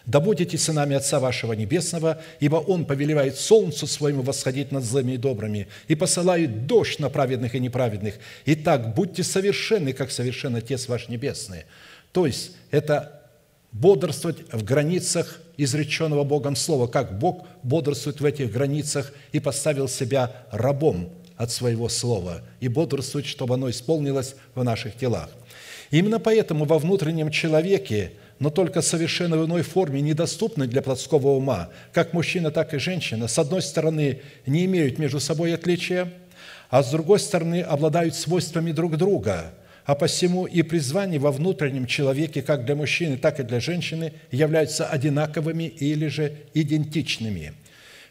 [0.06, 5.18] Да будете сынами Отца вашего Небесного, ибо Он повелевает солнцу своему восходить над злыми и
[5.18, 8.16] добрыми, и посылает дождь на праведных и неправедных.
[8.46, 11.66] Итак, будьте совершенны, как совершен Отец ваш Небесный».
[12.12, 13.22] То есть, это
[13.72, 20.46] бодрствовать в границах изреченного Богом Слова, как Бог бодрствует в этих границах и поставил себя
[20.52, 25.30] рабом от своего Слова и бодрствует, чтобы оно исполнилось в наших телах.
[25.92, 31.70] Именно поэтому во внутреннем человеке, но только совершенно в иной форме, недоступной для плотского ума,
[31.94, 36.12] как мужчина, так и женщина, с одной стороны, не имеют между собой отличия,
[36.70, 39.54] а с другой стороны, обладают свойствами друг друга–
[39.86, 44.86] а посему и призвания во внутреннем человеке, как для мужчины, так и для женщины, являются
[44.86, 47.54] одинаковыми или же идентичными.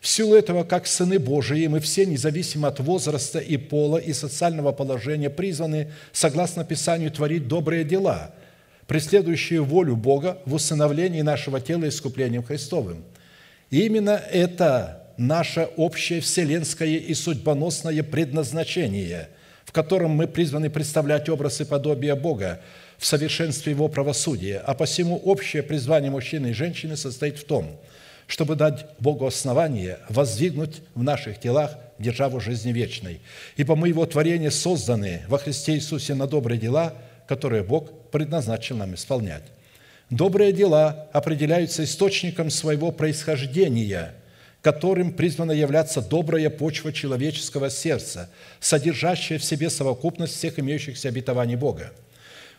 [0.01, 4.73] В силу этого, как сыны Божии, мы все, независимо от возраста и пола и социального
[4.73, 8.35] положения, призваны, согласно Писанию, творить добрые дела,
[8.87, 13.05] преследующие волю Бога в усыновлении нашего тела искуплением Христовым.
[13.71, 19.29] И именно это наше общее вселенское и судьбоносное предназначение–
[19.71, 22.61] в котором мы призваны представлять образ и подобие Бога
[22.99, 24.59] в совершенстве Его правосудия.
[24.67, 27.79] А посему общее призвание мужчины и женщины состоит в том,
[28.31, 33.21] чтобы дать Богу основание воздвигнуть в наших телах державу жизни вечной.
[33.57, 36.95] Ибо мы Его творение созданы во Христе Иисусе на добрые дела,
[37.27, 39.43] которые Бог предназначил нам исполнять.
[40.11, 44.15] Добрые дела определяются источником своего происхождения–
[44.63, 48.29] которым призвана являться добрая почва человеческого сердца,
[48.61, 51.93] содержащая в себе совокупность всех имеющихся обетований Бога.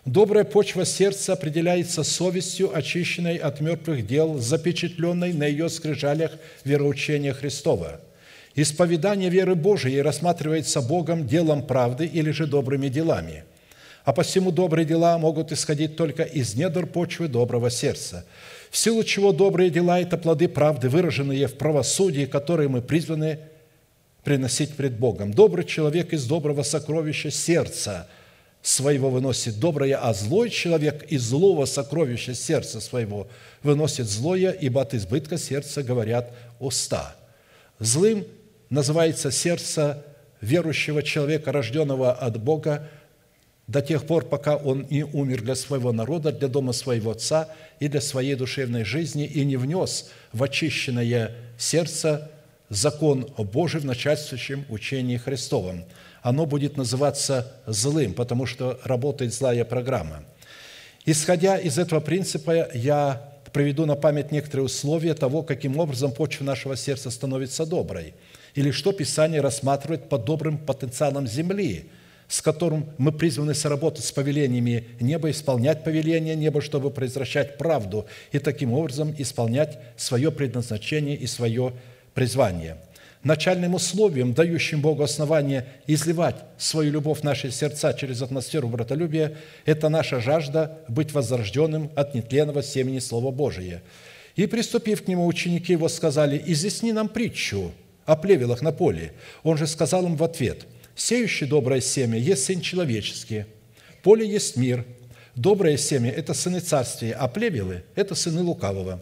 [0.06, 6.32] Добрая почва сердца определяется совестью, очищенной от мертвых дел, запечатленной на ее скрижалях
[6.64, 8.02] вероучения Христова.
[8.56, 13.44] Исповедание веры Божией рассматривается Богом делом правды или же добрыми делами.
[14.04, 18.26] А посему добрые дела могут исходить только из недр почвы доброго сердца–
[18.72, 23.40] в силу чего добрые дела– это плоды правды, выраженные в правосудии, которые мы призваны
[24.24, 25.34] приносить пред Богом.
[25.34, 28.08] Добрый человек из доброго сокровища сердца
[28.62, 33.28] своего выносит доброе, а злой человек из злого сокровища сердца своего
[33.64, 37.16] выносит злое, ибо от избытка сердца говорят уста.
[37.80, 38.26] Злым
[38.70, 40.06] называется сердце
[40.42, 42.88] верующего человека, рожденного от Бога,
[43.68, 47.48] до тех пор, пока он не умер для своего народа, для дома своего отца
[47.80, 52.30] и для своей душевной жизни, и не внес в очищенное сердце
[52.70, 55.86] закон Божий в начальствующем учении Христовом.
[56.22, 60.24] Оно будет называться злым, потому что работает злая программа.
[61.06, 66.78] Исходя из этого принципа, я приведу на память некоторые условия того, каким образом почва нашего
[66.78, 68.14] сердца становится доброй,
[68.54, 71.90] или что Писание рассматривает под добрым потенциалом земли–
[72.32, 78.40] с которым мы призваны сработать с повелениями неба, исполнять повеления неба, чтобы произвращать правду и
[78.40, 81.74] таким образом исполнять свое предназначение и свое
[82.14, 82.78] призвание.
[83.24, 89.90] Начальным условием, дающим Богу основание изливать свою любовь в наши сердца через атмосферу братолюбия, это
[89.90, 93.84] наша жажда быть возрожденным от нетленного семени Слова Божия.
[94.36, 97.72] И, приступив к нему, ученики его сказали, «Изъясни нам притчу
[98.06, 99.14] о плевелах на поле».
[99.44, 100.66] Он же сказал им в ответ–
[100.96, 103.46] Сеющий доброе семя есть сын человеческий,
[104.04, 104.86] поле есть мир,
[105.36, 109.02] доброе семя– это сыны царствия, а плевелы– это сыны лукавого.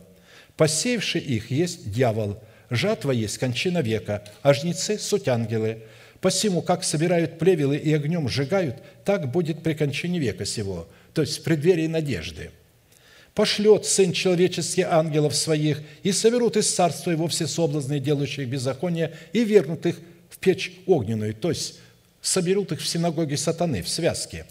[0.55, 5.83] Посеявший их есть дьявол, жатва есть кончина века, а жнецы– суть ангелы.
[6.21, 11.39] Посему, как собирают плевелы и огнем сжигают, так будет при кончине века сего, то есть
[11.39, 12.51] в преддверии надежды.
[13.33, 19.45] Пошлет Сын Человеческий ангелов своих, и соберут из царства его все соблазны, делающих беззаконие, и
[19.45, 19.97] вернут их
[20.29, 21.79] в печь огненную, то есть
[22.21, 24.45] соберут их в синагоге сатаны, в связке.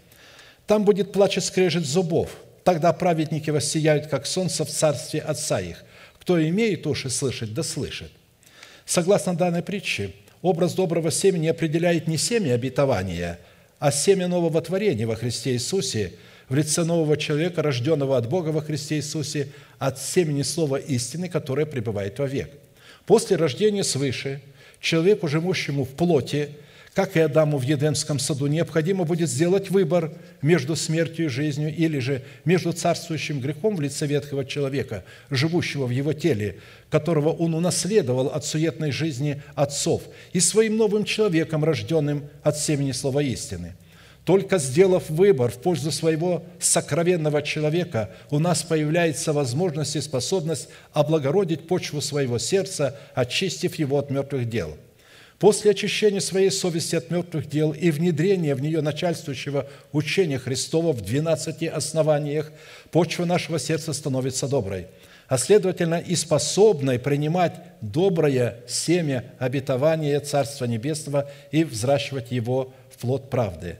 [0.67, 2.31] Там будет плач и скрежет зубов.
[2.65, 5.85] Тогда праведники воссияют, как солнце в царстве Отца их.
[6.21, 8.11] Кто имеет уши слышать, да слышит.
[8.85, 10.13] Согласно данной притче,
[10.43, 13.39] образ доброго семени определяет не семя обетования,
[13.79, 16.15] а семя нового творения во Христе Иисусе
[16.49, 19.49] в лице нового человека, рожденного от Бога во Христе Иисусе,
[19.79, 22.51] от семени слова истины, которое пребывает вовек.
[23.07, 24.41] После рождения свыше
[24.81, 26.51] человеку, живущему в плоти,
[26.99, 30.11] как и Адаму в Едемском саду, необходимо будет сделать выбор
[30.43, 35.91] между смертью и жизнью или же между царствующим грехом в лице ветхого человека, живущего в
[35.91, 36.59] его теле,
[36.91, 43.23] которого он унаследовал от суетной жизни отцов, и своим новым человеком, рожденным от семени слова
[43.23, 43.77] истины.
[44.25, 51.69] Только сделав выбор в пользу своего сокровенного человека, у нас появляется возможность и способность облагородить
[51.69, 54.77] почву своего сердца, очистив его от мертвых дел–
[55.39, 61.01] После очищения своей совести от мертвых дел и внедрения в нее начальствующего учения Христова в
[61.01, 62.51] двенадцати основаниях,
[62.91, 64.89] почва нашего сердца становится доброй,
[65.29, 73.31] а следовательно и способной принимать доброе семя обетования Царства Небесного и взращивать его в плод
[73.31, 73.77] правды.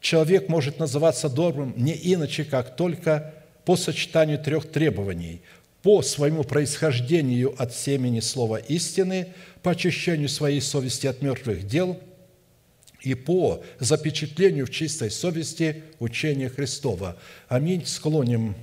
[0.00, 3.32] Человек может называться добрым не иначе, как только
[3.64, 5.40] по сочетанию трех требований–
[5.84, 9.28] по своему происхождению от семени слова истины–
[9.64, 11.98] по очищению своей совести от мертвых дел
[13.00, 17.16] и по запечатлению в чистой совести учения Христова.
[17.48, 17.86] Аминь.
[17.86, 18.56] Склоним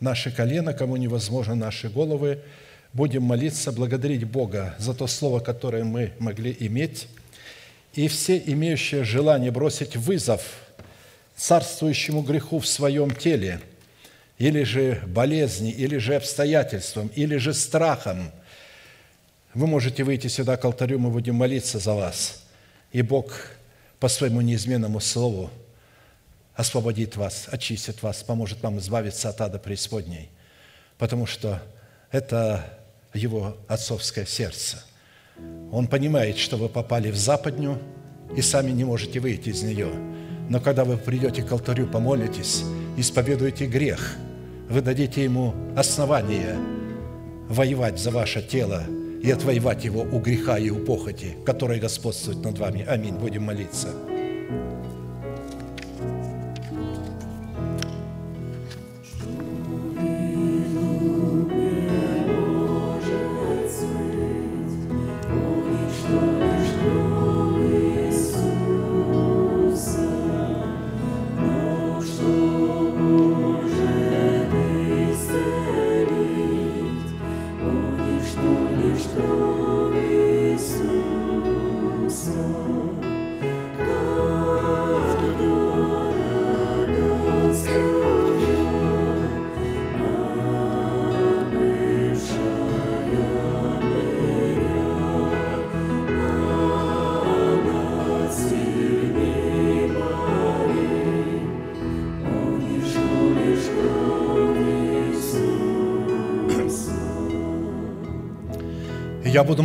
[0.00, 2.40] наши колено, кому невозможно наши головы.
[2.94, 7.06] Будем молиться, благодарить Бога за то слово, которое мы могли иметь.
[7.92, 10.40] И все имеющие желание бросить вызов
[11.36, 13.60] царствующему греху в своем теле,
[14.38, 18.30] или же болезни, или же обстоятельствам, или же страхом–
[19.56, 22.44] вы можете выйти сюда к алтарю, мы будем молиться за вас.
[22.92, 23.32] И Бог
[23.98, 25.48] по своему неизменному слову
[26.54, 30.28] освободит вас, очистит вас, поможет вам избавиться от ада преисподней.
[30.98, 31.62] Потому что
[32.10, 32.78] это
[33.14, 34.84] его отцовское сердце.
[35.72, 37.80] Он понимает, что вы попали в западню
[38.36, 39.88] и сами не можете выйти из нее.
[40.50, 42.62] Но когда вы придете к алтарю, помолитесь,
[42.98, 44.18] исповедуете грех,
[44.68, 46.56] вы дадите ему основание
[47.48, 48.82] воевать за ваше тело–
[49.26, 52.84] и отвоевать его у греха и у похоти, которые господствуют над вами.
[52.86, 53.14] Аминь.
[53.14, 53.88] Будем молиться.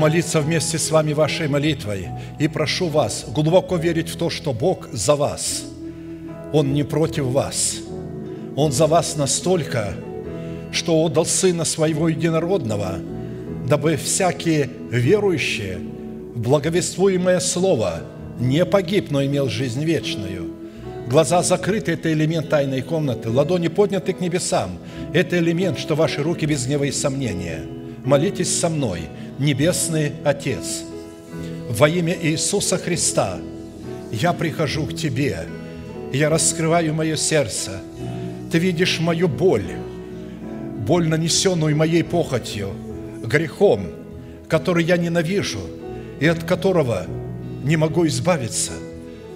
[0.01, 2.07] Молиться вместе с вами вашей молитвой
[2.39, 5.63] и прошу вас глубоко верить в то, что Бог за вас.
[6.51, 7.75] Он не против вас.
[8.55, 9.93] Он за вас настолько,
[10.71, 12.95] что отдал Сына Своего Единородного,
[13.69, 15.77] дабы всякие верующие
[16.33, 18.01] в благовествуемое Слово
[18.39, 20.51] не погиб, но имел жизнь вечную.
[21.07, 23.29] Глаза закрыты– это элемент тайной комнаты.
[23.29, 24.79] Ладони подняты к небесам–
[25.13, 27.80] это элемент, что ваши руки без гнева и сомнения.
[28.03, 29.01] Молитесь со мной,
[29.37, 30.83] Небесный Отец,
[31.69, 33.39] во имя Иисуса Христа
[34.11, 35.45] я прихожу к Тебе,
[36.11, 37.81] я раскрываю мое сердце.
[38.51, 39.71] Ты видишь мою боль,
[40.85, 42.73] боль, нанесенную моей похотью,
[43.23, 43.87] грехом,
[44.49, 45.61] который я ненавижу
[46.19, 47.05] и от которого
[47.63, 48.73] не могу избавиться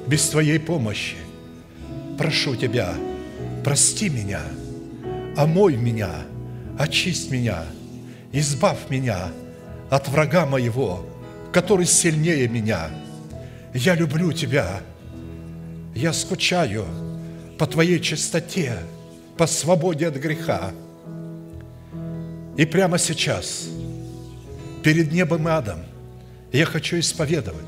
[0.08, 1.16] без Твоей помощи.
[2.18, 2.94] Прошу Тебя,
[3.64, 4.42] прости меня,
[5.38, 6.12] омой меня,
[6.78, 7.64] очисть меня,
[8.40, 9.32] избавь меня
[9.90, 11.06] от врага моего,
[11.52, 12.90] который сильнее меня.
[13.74, 14.82] Я люблю Тебя,
[15.94, 16.86] я скучаю
[17.58, 18.78] по Твоей чистоте,
[19.38, 20.72] по свободе от греха–
[22.58, 23.68] и прямо сейчас,
[24.82, 25.80] перед небом и адом,
[26.54, 27.66] я хочу исповедовать,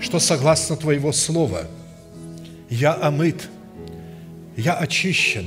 [0.00, 1.62] что согласно Твоего Слова,
[2.68, 3.48] я омыт,
[4.56, 5.46] я очищен,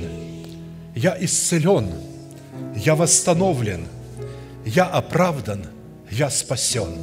[0.94, 1.90] я исцелен,
[2.74, 3.86] я восстановлен,
[4.74, 5.64] я оправдан,
[6.10, 6.96] я спасен.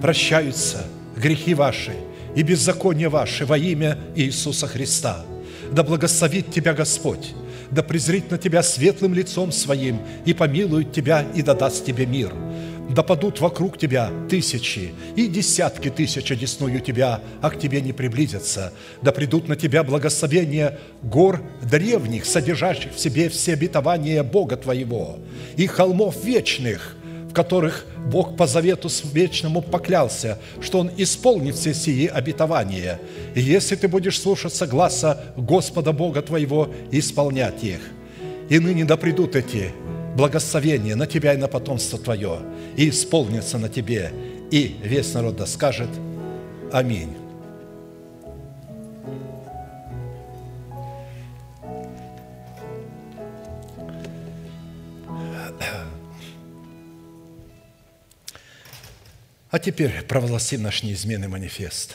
[0.00, 0.84] Прощаются
[1.16, 1.94] грехи ваши
[2.36, 5.24] и беззакония ваши во имя Иисуса Христа.
[5.72, 7.34] Да благословит Тебя Господь
[7.74, 12.32] да презрит на тебя светлым лицом своим и помилует тебя и да даст тебе мир.
[12.90, 13.02] Да
[13.40, 18.72] вокруг тебя тысячи и десятки тысяч одесную тебя, а к тебе не приблизятся.
[19.02, 25.18] Да придут на тебя благословения гор древних, содержащих в себе все обетования Бога твоего,
[25.56, 26.96] и холмов вечных–
[27.34, 32.98] которых Бог по завету вечному поклялся, что Он исполнит все сии обетования.
[33.34, 37.80] И если ты будешь слушаться гласа Господа Бога твоего и исполнять их,
[38.48, 39.72] и ныне да придут эти
[40.14, 42.40] благословения на тебя и на потомство твое,
[42.76, 44.12] и исполнится на тебе,
[44.50, 45.90] и весь народ да скажет
[46.72, 47.16] Аминь.
[59.50, 61.94] А теперь провозгласим наш неизменный манифест,